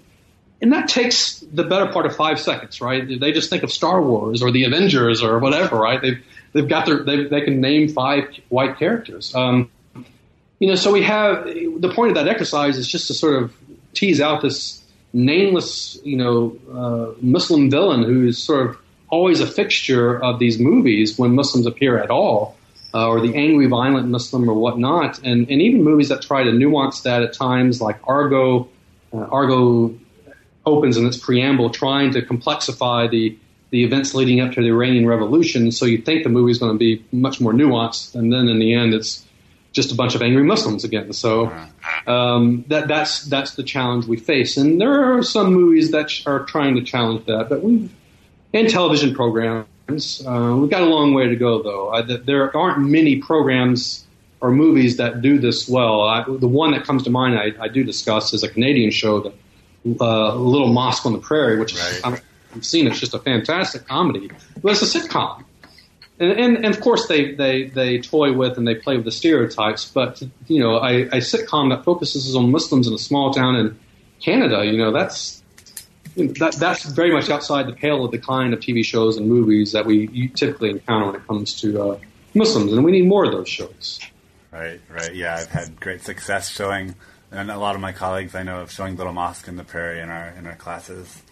[0.60, 3.02] And that takes the better part of five seconds, right?
[3.20, 6.00] They just think of Star Wars or the Avengers or whatever, right?
[6.00, 9.34] They've they've got their they they can name five white characters.
[9.34, 9.70] Um,
[10.60, 13.52] you know, so we have the point of that exercise is just to sort of
[13.92, 14.80] tease out this
[15.12, 18.78] nameless, you know, uh, Muslim villain who is sort of
[19.08, 22.56] always a fixture of these movies when Muslims appear at all,
[22.94, 26.52] uh, or the angry, violent Muslim or whatnot, and and even movies that try to
[26.52, 28.68] nuance that at times, like Argo.
[29.12, 29.94] Uh, Argo
[30.64, 33.36] opens in its preamble trying to complexify the
[33.70, 35.72] the events leading up to the Iranian Revolution.
[35.72, 38.58] So you think the movie is going to be much more nuanced, and then in
[38.58, 39.24] the end, it's
[39.72, 41.12] just a bunch of angry Muslims again.
[41.14, 41.50] So
[42.06, 46.44] um, that that's that's the challenge we face, and there are some movies that are
[46.44, 47.88] trying to challenge that, but we
[48.52, 49.66] and television programs.
[49.88, 51.90] Uh, we've got a long way to go, though.
[51.90, 54.04] I, there aren't many programs
[54.40, 56.02] or movies that do this well.
[56.02, 59.20] I, the one that comes to mind I, I do discuss is a Canadian show,
[59.20, 59.32] the
[60.00, 62.00] uh, Little Mosque on the Prairie, which Right.
[62.04, 62.18] I'm,
[62.54, 62.86] I've seen.
[62.86, 64.30] It's just a fantastic comedy.
[64.62, 65.44] But it's a sitcom.
[66.18, 69.12] And, and, and of course they, they, they toy with and they play with the
[69.12, 73.56] stereotypes, but you know a, a sitcom that focuses on Muslims in a small town
[73.56, 73.78] in
[74.20, 75.41] Canada, you know that's
[76.16, 79.72] that, that's very much outside the pale of the kind of TV shows and movies
[79.72, 81.98] that we typically encounter when it comes to uh,
[82.34, 84.00] Muslims, and we need more of those shows.
[84.50, 85.14] Right, right.
[85.14, 86.94] Yeah, I've had great success showing,
[87.30, 90.00] and a lot of my colleagues I know of showing Little Mosque in the Prairie
[90.00, 91.22] in our in our classes.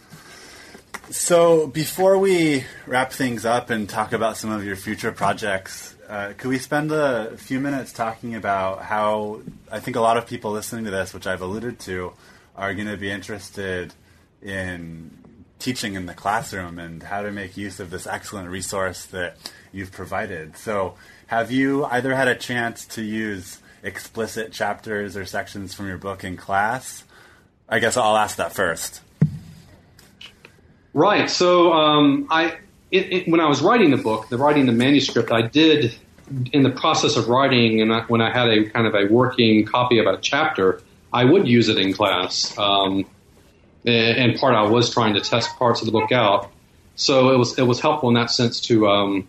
[1.11, 6.35] So before we wrap things up and talk about some of your future projects, uh,
[6.39, 10.53] could we spend a few minutes talking about how I think a lot of people
[10.53, 12.12] listening to this, which I've alluded to,
[12.57, 13.93] are going to be interested
[14.43, 15.11] in
[15.59, 19.36] teaching in the classroom and how to make use of this excellent resource that
[19.72, 20.57] you've provided.
[20.57, 20.95] So,
[21.26, 26.24] have you either had a chance to use explicit chapters or sections from your book
[26.24, 27.05] in class?
[27.68, 29.01] I guess I'll ask that first.
[30.93, 31.30] Right.
[31.30, 32.59] So um, I,
[32.91, 35.95] it, it, when I was writing the book, the writing the manuscript, I did
[36.53, 39.64] in the process of writing, and I, when I had a kind of a working
[39.64, 40.82] copy of a chapter,
[41.12, 42.57] I would use it in class.
[42.59, 43.07] Um,
[43.85, 46.51] and part I was trying to test parts of the book out,
[46.97, 49.28] so it was it was helpful in that sense to um,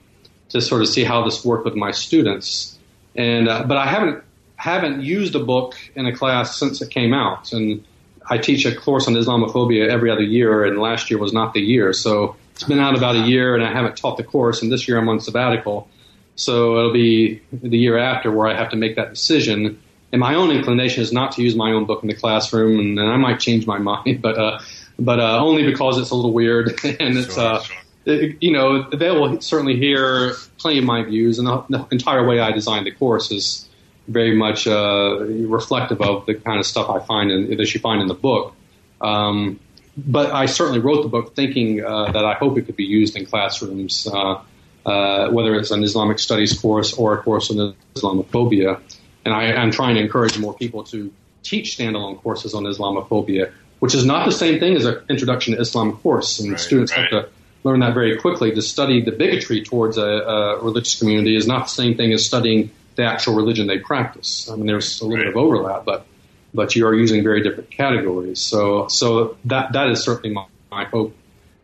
[0.49, 2.77] to sort of see how this worked with my students.
[3.15, 4.23] And uh, but I haven't
[4.55, 7.83] haven't used a book in a class since it came out, and
[8.29, 11.61] I teach a course on Islamophobia every other year, and last year was not the
[11.61, 11.93] year.
[11.93, 14.61] So it's been out about a year, and I haven't taught the course.
[14.61, 15.87] And this year I'm on sabbatical,
[16.35, 19.81] so it'll be the year after where I have to make that decision.
[20.11, 22.99] And my own inclination is not to use my own book in the classroom, and,
[22.99, 24.59] and I might change my mind, but uh,
[24.99, 26.67] but uh, only because it's a little weird,
[26.99, 27.77] and it's Sure, uh, sure.
[28.05, 32.25] it- you know they will certainly hear plenty of my views, and the, the entire
[32.27, 33.67] way I designed the course is
[34.07, 38.01] very much uh, reflective of the kind of stuff I find in, that you find
[38.01, 38.53] in the book.
[38.99, 39.59] Um,
[39.95, 43.15] but I certainly wrote the book thinking uh, that I hope it could be used
[43.15, 44.41] in classrooms, uh,
[44.85, 48.81] uh, whether it's an Islamic studies course or a course on Islamophobia.
[49.25, 51.13] And I, I'm trying to encourage more people to
[51.43, 55.61] teach standalone courses on Islamophobia, which is not the same thing as an introduction to
[55.61, 56.39] Islam course.
[56.39, 57.01] And Right, students right.
[57.01, 57.29] have to
[57.63, 58.51] learn that very quickly.
[58.53, 62.25] To study the bigotry towards a, a religious community is not the same thing as
[62.25, 64.49] studying the actual religion they practice.
[64.49, 66.05] I mean, there's a little bit of overlap, but
[66.53, 68.39] but you are using very different categories.
[68.39, 71.15] So so that that is certainly my, my hope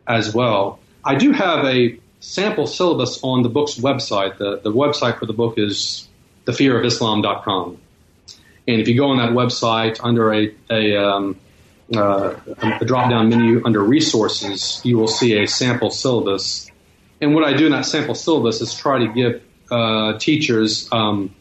[0.08, 0.80] as well.
[1.04, 4.38] I do have a sample syllabus on the book's website.
[4.38, 6.07] The the website for the book is
[6.48, 7.78] thefearofislam.com.
[8.68, 11.40] And if you go on that website under a, a, um,
[11.96, 16.70] uh, a drop down menu under resources, you will see a sample syllabus.
[17.22, 19.42] And what I do in that sample syllabus is try to give
[19.72, 21.34] uh, teachers um,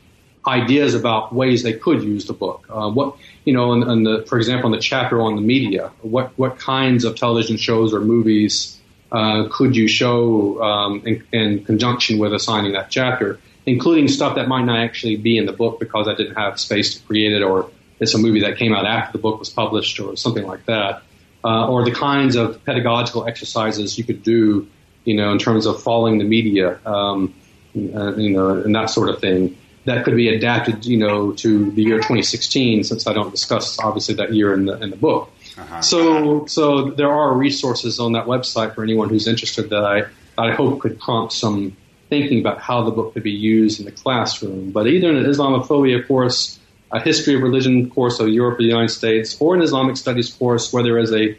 [0.47, 2.67] ideas about ways they could use the book.
[2.71, 5.93] Uh, what you know, in, in the, for example, in the chapter on the media,
[6.03, 8.79] what what kinds of television shows or movies
[9.13, 14.49] uh, could you show um, in, in conjunction with assigning that chapter, including stuff that
[14.49, 17.43] might not actually be in the book because I didn't have space to create it,
[17.43, 20.65] or it's a movie that came out after the book was published, or something like
[20.67, 21.03] that,
[21.45, 24.69] uh, or the kinds of pedagogical exercises you could do,
[25.05, 27.35] you know, in terms of following the media, um,
[27.77, 29.57] uh, you know, and that sort of thing.
[29.85, 34.17] That could be adapted, you know, to the year 2016, since I don't discuss obviously
[34.17, 35.31] that year in the in the book.
[35.57, 35.81] Uh-huh.
[35.81, 40.05] So, so there are resources on that website for anyone who's interested that I,
[40.37, 41.77] I hope could prompt some
[42.09, 44.71] thinking about how the book could be used in the classroom.
[44.71, 46.59] But either in an Islamophobia course,
[46.93, 50.33] a history of religion course of Europe or the United States, or an Islamic studies
[50.33, 51.37] course where there is a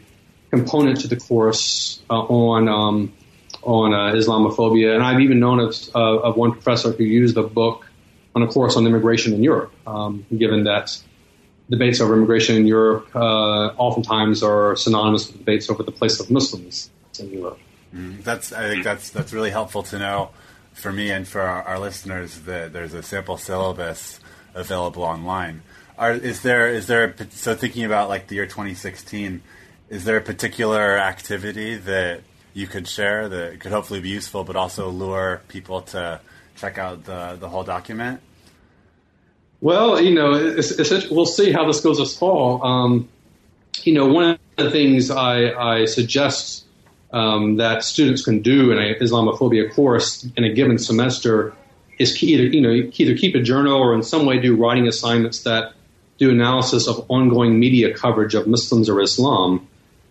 [0.50, 3.12] component to the course uh, on um,
[3.62, 4.94] on uh, Islamophobia.
[4.94, 7.86] And I've even known of, uh, of one professor who used the book
[8.34, 10.96] on a course on immigration in Europe, um, given that
[11.68, 16.30] debates over immigration in Europe uh, oftentimes are synonymous with debates over the place of
[16.30, 17.58] Muslims in Europe.
[17.94, 20.30] Mm, that's I think that's that's really helpful to know
[20.78, 24.20] for me and for our, our listeners that there's a sample syllabus
[24.54, 25.62] available online.
[25.98, 29.42] Are, is there is there a, so thinking about like the year 2016?
[29.90, 32.20] Is there a particular activity that
[32.54, 36.20] you could share that could hopefully be useful, but also lure people to
[36.56, 38.20] check out the the whole document?
[39.60, 42.64] Well, you know, it's, it's, we'll see how this goes this fall.
[42.64, 43.08] Um,
[43.82, 46.64] you know, one of the things I, I suggest
[47.12, 51.54] um, that students can do in an Islamophobia course in a given semester
[51.98, 55.42] is either you know either keep a journal or in some way do writing assignments
[55.42, 55.72] that
[56.18, 59.66] do analysis of ongoing media coverage of Muslims or Islam.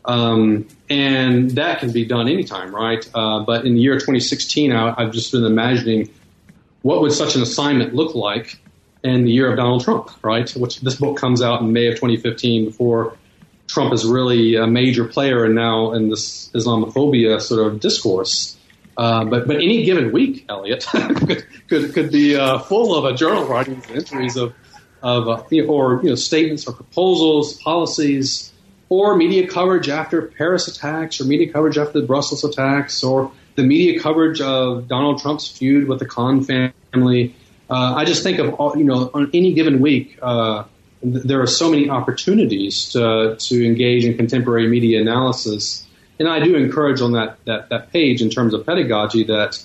[0.06, 3.08] Um, and that can be done anytime, right?
[3.14, 6.10] Uh, but in the year 2016, I, I've just been imagining
[6.82, 8.58] what would such an assignment look like
[9.04, 10.50] in the year of Donald Trump, right?
[10.52, 13.18] Which this book comes out in May of 2015 before
[13.68, 18.58] Trump is really a major player and now in this Islamophobia sort of discourse.
[18.98, 23.16] Uh, but but any given week, Elliot could, could, could be uh, full of a
[23.16, 24.54] journal writings and entries of
[25.04, 28.52] of uh, you know, or you know statements or proposals, policies,
[28.90, 33.64] or media coverage after Paris attacks, or media coverage after the Brussels attacks, or the
[33.64, 37.36] media coverage of Donald Trump's feud with the Khan family.
[37.70, 40.64] Uh, I just think of all, you know on any given week, uh,
[41.02, 45.86] there are so many opportunities to to engage in contemporary media analysis,
[46.20, 49.64] and I do encourage on that that that page in terms of pedagogy that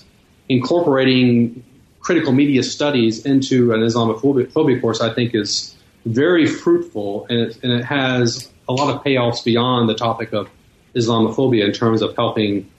[0.49, 1.63] incorporating
[1.99, 5.75] critical media studies into an Islamophobia course, I think is
[6.05, 10.49] very fruitful, and it, and it has a lot of payoffs beyond the topic of
[10.95, 12.69] Islamophobia in terms of helping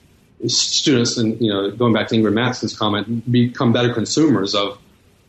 [0.47, 4.79] students, and you know, going back to Ingrid Mattson's comment, become better consumers of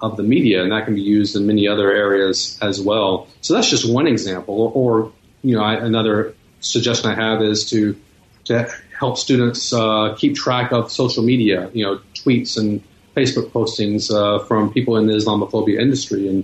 [0.01, 3.27] of the media, and that can be used in many other areas as well.
[3.41, 4.71] So that's just one example.
[4.75, 7.99] Or, you know, I, another suggestion I have is to
[8.45, 12.83] to help students uh, keep track of social media, you know, tweets and
[13.15, 16.43] Facebook postings uh, from people in the Islamophobia industry, and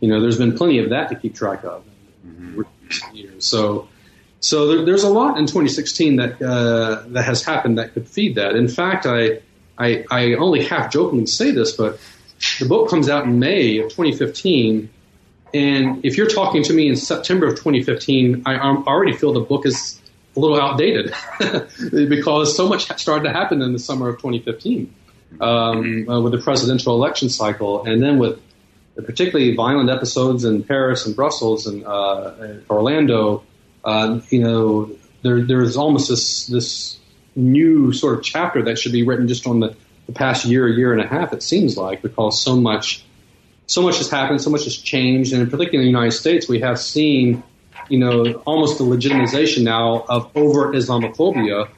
[0.00, 1.84] you know, there's been plenty of that to keep track of
[2.26, 3.38] mm-hmm.
[3.38, 3.88] So.
[4.44, 8.34] So there, there's a lot in 2016 that uh, that has happened that could feed
[8.34, 8.56] that.
[8.56, 9.38] In fact, I,
[9.78, 12.00] I I only half jokingly say this, but
[12.58, 14.88] the book comes out in May of 2015.
[15.54, 19.66] And if you're talking to me in September of 2015, I, already feel the book
[19.66, 20.00] is
[20.36, 21.14] a little outdated
[21.90, 24.94] because so much started to happen in the summer of 2015
[25.40, 28.40] um, uh, with the presidential election cycle, and then with
[28.96, 32.34] particularly violent episodes in Paris and Brussels and uh,
[32.70, 33.44] Orlando.
[33.84, 34.90] Uh, you know,
[35.22, 36.98] there, there's almost this this
[37.34, 39.74] new sort of chapter that should be written just on the
[40.06, 43.04] the past year, year and a half, it seems like, because so much,
[43.66, 46.60] so much has happened, so much has changed, and particularly in the United States, we
[46.60, 47.42] have seen,
[47.88, 51.68] you know, almost the legitimization now of overt Islamophobia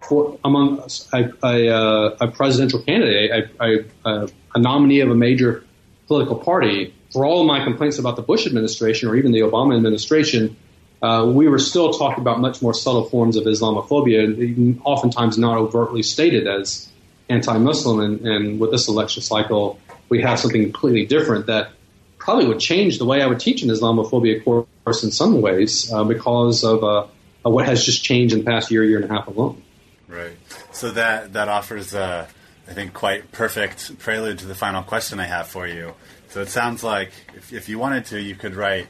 [0.00, 5.64] for among a, a, a presidential candidate, a, a, a nominee of a major
[6.06, 6.94] political party.
[7.12, 10.56] For all of my complaints about the Bush administration or even the Obama administration,
[11.02, 16.02] uh, we were still talking about much more subtle forms of Islamophobia, oftentimes not overtly
[16.02, 16.88] stated as
[17.28, 21.70] anti-Muslim, and, and with this election cycle, we have something completely different that
[22.18, 26.04] probably would change the way I would teach an Islamophobia course in some ways uh,
[26.04, 27.06] because of, uh,
[27.42, 29.62] what has just changed in the past year, year and a half alone.
[30.06, 30.36] Right.
[30.72, 32.28] So that that offers, uh,
[32.68, 35.94] I think, quite perfect prelude to the final question I have for you.
[36.28, 38.86] So it sounds like if, if you wanted to, you could write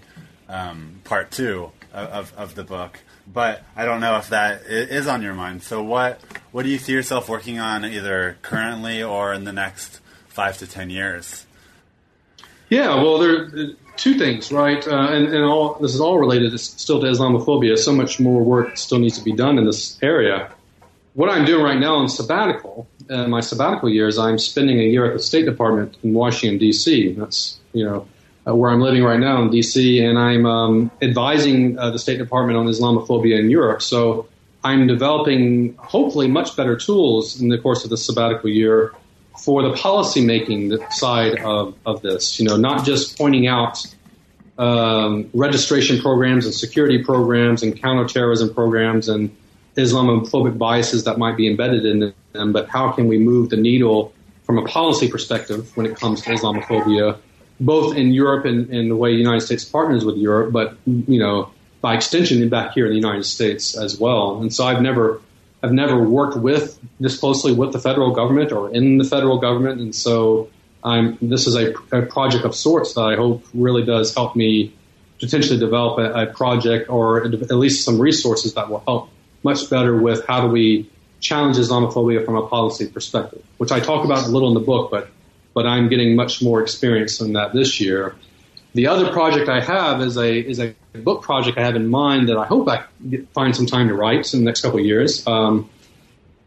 [0.48, 5.22] um, part two of, of the book but I don't know if that is on
[5.22, 5.62] your mind.
[5.62, 6.20] So what
[6.52, 10.66] what do you see yourself working on either currently or in the next five to
[10.66, 11.46] ten years?
[12.68, 14.86] Yeah, well, there are two things, right?
[14.86, 17.78] Uh, and, and all this is all related still to Islamophobia.
[17.78, 20.50] So much more work still needs to be done in this area.
[21.14, 25.04] What I'm doing right now in sabbatical, uh, my sabbatical years, I'm spending a year
[25.04, 27.12] at the State Department in Washington D.C.
[27.12, 28.06] That's you know
[28.46, 32.18] uh, where I'm living right now in DC, and I'm um, advising uh, the State
[32.18, 33.82] Department on Islamophobia in Europe.
[33.82, 34.28] So
[34.64, 38.94] I'm developing hopefully much better tools in the course of the sabbatical year
[39.38, 42.38] for the policymaking side of, of this.
[42.38, 43.84] You know, not just pointing out
[44.58, 49.34] um, registration programs and security programs and counterterrorism programs and
[49.76, 54.12] Islamophobic biases that might be embedded in them, but how can we move the needle
[54.44, 57.18] from a policy perspective when it comes to Islamophobia,
[57.58, 61.18] both in Europe and, and the way the United States partners with Europe, but you
[61.18, 61.50] know
[61.82, 64.40] by extension back here in the United States as well.
[64.40, 65.20] And so I've never
[65.62, 69.80] I've never worked with this closely with the federal government or in the federal government,
[69.80, 70.48] and so
[70.84, 74.74] I'm, this is a, a project of sorts that I hope really does help me
[75.20, 79.08] potentially develop a, a, project or at least some resources that will help
[79.44, 84.04] much better with how do we challenge Islamophobia from a policy perspective, which I talk
[84.04, 85.08] about a little in the book, but
[85.54, 88.16] but I'm getting much more experience in that this year.
[88.74, 92.28] The other project I have is a is a book project I have in mind
[92.28, 92.84] that I hope I
[93.34, 95.26] find some time to write in the next couple of years.
[95.26, 95.68] Um,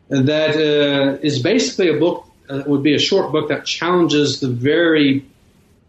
[0.10, 4.50] that uh, is basically a book uh, would be a short book that challenges the
[4.50, 5.26] very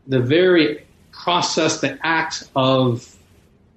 [0.06, 3.16] the very process, the act of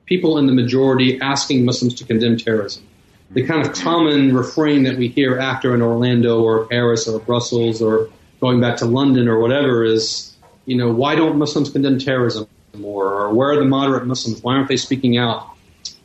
[0.05, 2.83] people in the majority asking Muslims to condemn terrorism.
[3.31, 7.81] The kind of common refrain that we hear after in Orlando or Paris or Brussels
[7.81, 8.09] or
[8.41, 10.28] going back to London or whatever is,
[10.69, 12.47] you know, why don't Muslims condemn terrorism
[12.77, 13.05] more?
[13.05, 14.43] Or where are the moderate Muslims?
[14.43, 15.49] Why aren't they speaking out?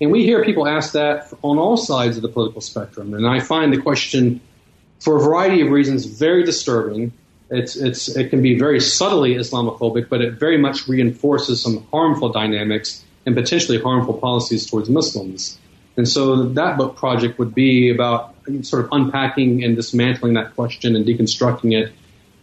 [0.01, 3.12] And we hear people ask that on all sides of the political spectrum.
[3.12, 4.41] And I find the question
[5.01, 7.12] for a variety of reasons, very disturbing.
[7.51, 12.31] It's, it's, it can be very subtly Islamophobic, but it very much reinforces some harmful
[12.31, 15.59] dynamics and potentially harmful policies towards Muslims.
[15.99, 20.97] And so that book project would be about sort of unpacking and dismantling that question
[20.97, 21.93] and deconstructing it.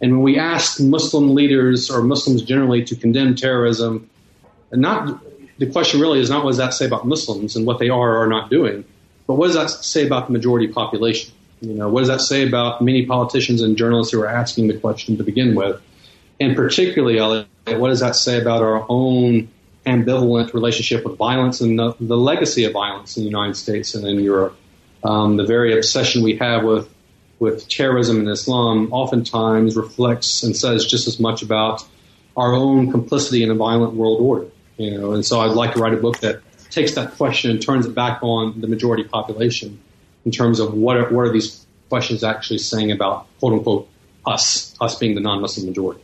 [0.02, 4.10] And when we ask Muslim leaders or Muslims generally to condemn terrorism,
[4.72, 5.22] and not
[5.58, 8.16] the question really is not what does that say about Muslims and what they are
[8.16, 8.84] or are not doing,
[9.28, 11.32] but what does that say about the majority population?
[11.60, 14.76] You know, what does that say about many politicians and journalists who are asking the
[14.76, 15.80] question to begin with?
[16.40, 19.48] And particularly, what does that say about our own
[19.86, 24.04] ambivalent relationship with violence and the, the legacy of violence in the United States and
[24.06, 24.56] in Europe?
[25.04, 26.92] Um, the very obsession we have with
[27.42, 31.84] with terrorism and Islam oftentimes reflects and says just as much about
[32.36, 34.46] our own complicity in a violent world order.
[34.76, 36.40] You know, and so I'd like to write a book that
[36.70, 39.80] takes that question and turns it back on the majority population
[40.24, 43.88] in terms of what are, what are these questions actually saying about quote unquote
[44.24, 46.00] us, us being the non-Muslim majority.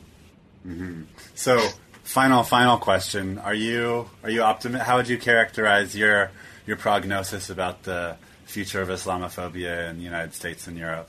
[0.66, 1.02] Mm-hmm.
[1.36, 1.64] So,
[2.02, 4.88] final, final question: Are you are you optimistic?
[4.88, 6.32] How would you characterize your
[6.66, 11.08] your prognosis about the future of Islamophobia in the United States and Europe?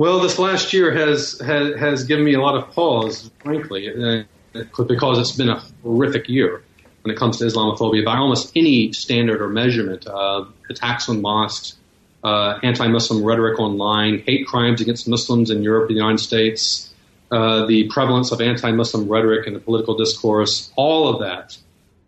[0.00, 4.62] Well, this last year has has, has given me a lot of pause, frankly, uh,
[4.88, 6.62] because it's been a horrific year
[7.02, 10.06] when it comes to Islamophobia by almost any standard or measurement.
[10.06, 11.76] Uh, attacks on mosques,
[12.24, 16.94] uh, anti-Muslim rhetoric online, hate crimes against Muslims in Europe and the United States,
[17.30, 21.58] uh, the prevalence of anti-Muslim rhetoric in the political discourse, all of that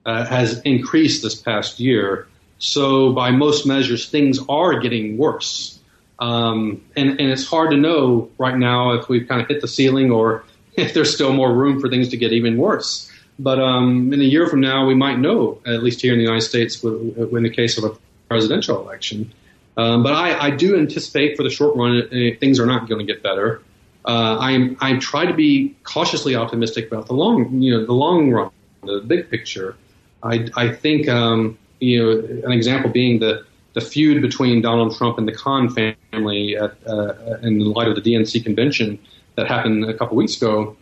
[0.07, 2.27] uh, has increased this past year.
[2.59, 5.79] So, by most measures, things are getting worse.
[6.23, 9.67] Um, and, and it's hard to know right now if we've kind of hit the
[9.67, 10.45] ceiling or
[10.77, 13.11] if there's still more room for things to get even worse.
[13.41, 16.25] But um, in a year from now, we might know, at least here in the
[16.25, 17.97] United States, in the case of a
[18.29, 19.33] presidential election.
[19.77, 23.05] Um, but I, I, do anticipate for the short run, uh, things are not going
[23.05, 23.63] to get better.
[24.05, 28.31] Uh, I'm I try to be cautiously optimistic about the long, you know, the long
[28.31, 28.51] run,
[28.83, 29.77] the big picture.
[30.23, 35.19] I, I think, um, you know, an example being the the feud between Donald Trump
[35.19, 38.99] and the Khan family at, uh, in light of the DNC convention
[39.37, 40.77] that happened a couple weeks ago.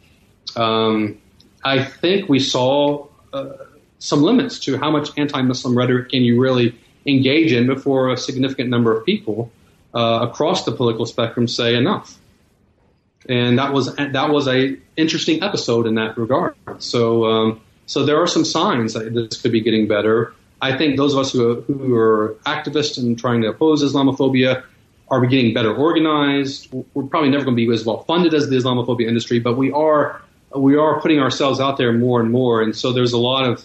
[0.57, 1.19] Um,
[1.65, 3.53] I think we saw uh,
[3.99, 6.75] some limits to how much anti-Muslim rhetoric can you really
[7.07, 9.53] engage in before a significant number of people
[9.95, 12.19] uh, across the political spectrum say enough.
[13.29, 16.55] And that was that was a interesting episode in that regard.
[16.79, 20.35] So um, so there are some signs that this could be getting better.
[20.63, 24.63] I think those of us who are, who are activists and trying to oppose Islamophobia
[25.09, 26.69] are getting better organized.
[26.95, 29.73] We're probably never going to be as well funded as the Islamophobia industry, but we
[29.73, 30.23] are
[30.55, 33.65] we are putting ourselves out there more and more, and so there's a lot of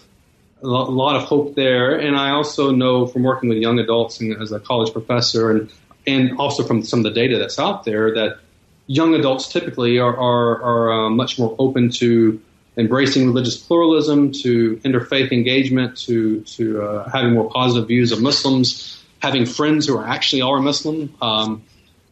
[0.62, 1.98] a lot of hope there.
[1.98, 5.72] And I also know from working with young adults and as a college professor, and
[6.06, 8.38] and also from some of the data that's out there that
[8.86, 12.40] young adults typically are are, are uh, much more open to
[12.76, 19.02] embracing religious pluralism, to interfaith engagement, to to uh, having more positive views of Muslims,
[19.20, 21.62] having friends who are actually are Muslim, um,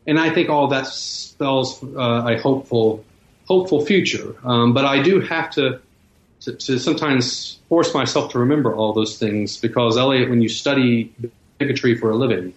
[0.06, 3.04] and I think all that spells uh, a hopeful
[3.46, 4.36] hopeful future.
[4.44, 5.80] Um, but I do have to,
[6.40, 11.12] to, to sometimes force myself to remember all those things because Elliot, when you study
[11.58, 12.54] bigotry for a living,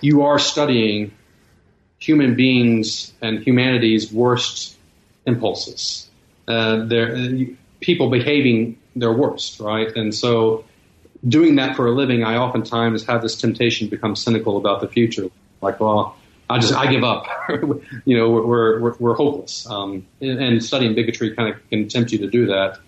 [0.00, 1.12] you are studying
[1.98, 4.76] human beings and humanity's worst
[5.26, 6.07] impulses.
[6.48, 6.86] Uh,
[7.80, 9.94] people behaving their worst, right?
[9.94, 10.64] And so,
[11.26, 14.88] doing that for a living, I oftentimes have this temptation to become cynical about the
[14.88, 15.28] future.
[15.60, 16.16] Like, well,
[16.48, 17.26] I just I give up.
[18.04, 19.68] you know, we're we're, we're hopeless.
[19.68, 22.78] Um, and, and, studying bigotry kind of can tempt you to do that.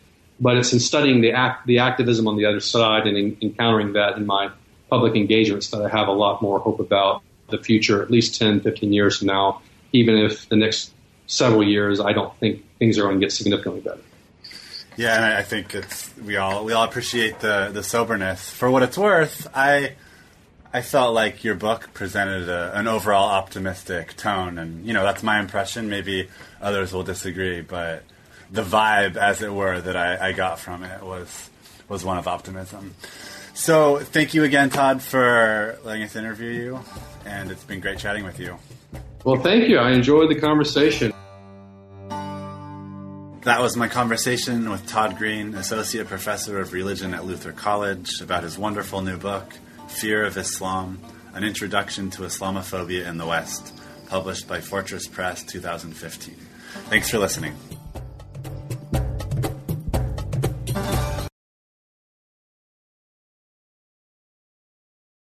[0.40, 3.92] But it's in studying the act, the activism on the other side and in, encountering
[3.92, 4.50] that in my
[4.88, 8.60] public engagements that I have a lot more hope about the future, at least 10,
[8.60, 9.60] 15 years from now,
[9.92, 10.92] even if the next
[11.30, 14.00] several years I don't think things are going to get significantly better.
[14.96, 18.50] Yeah, and I think it's we all we all appreciate the the soberness.
[18.50, 19.92] For what it's worth, I
[20.72, 25.22] I felt like your book presented a, an overall optimistic tone, and you know that's
[25.22, 25.88] my impression.
[25.88, 26.28] Maybe
[26.60, 28.02] others will disagree, but
[28.50, 31.50] the vibe, as it were, that I, I got from it was
[31.88, 32.94] was one of optimism.
[33.54, 36.80] So thank you again, Todd, for letting us interview you,
[37.24, 38.58] and it's been great chatting with you.
[39.24, 39.78] Well, thank you.
[39.78, 41.12] I enjoyed the conversation.
[43.42, 48.42] That was my conversation with Todd Green, Associate Professor of Religion at Luther College, about
[48.42, 49.54] his wonderful new book,
[49.88, 50.98] Fear of Islam
[51.32, 53.72] An Introduction to Islamophobia in the West,
[54.08, 56.34] published by Fortress Press 2015.
[56.90, 57.56] Thanks for listening.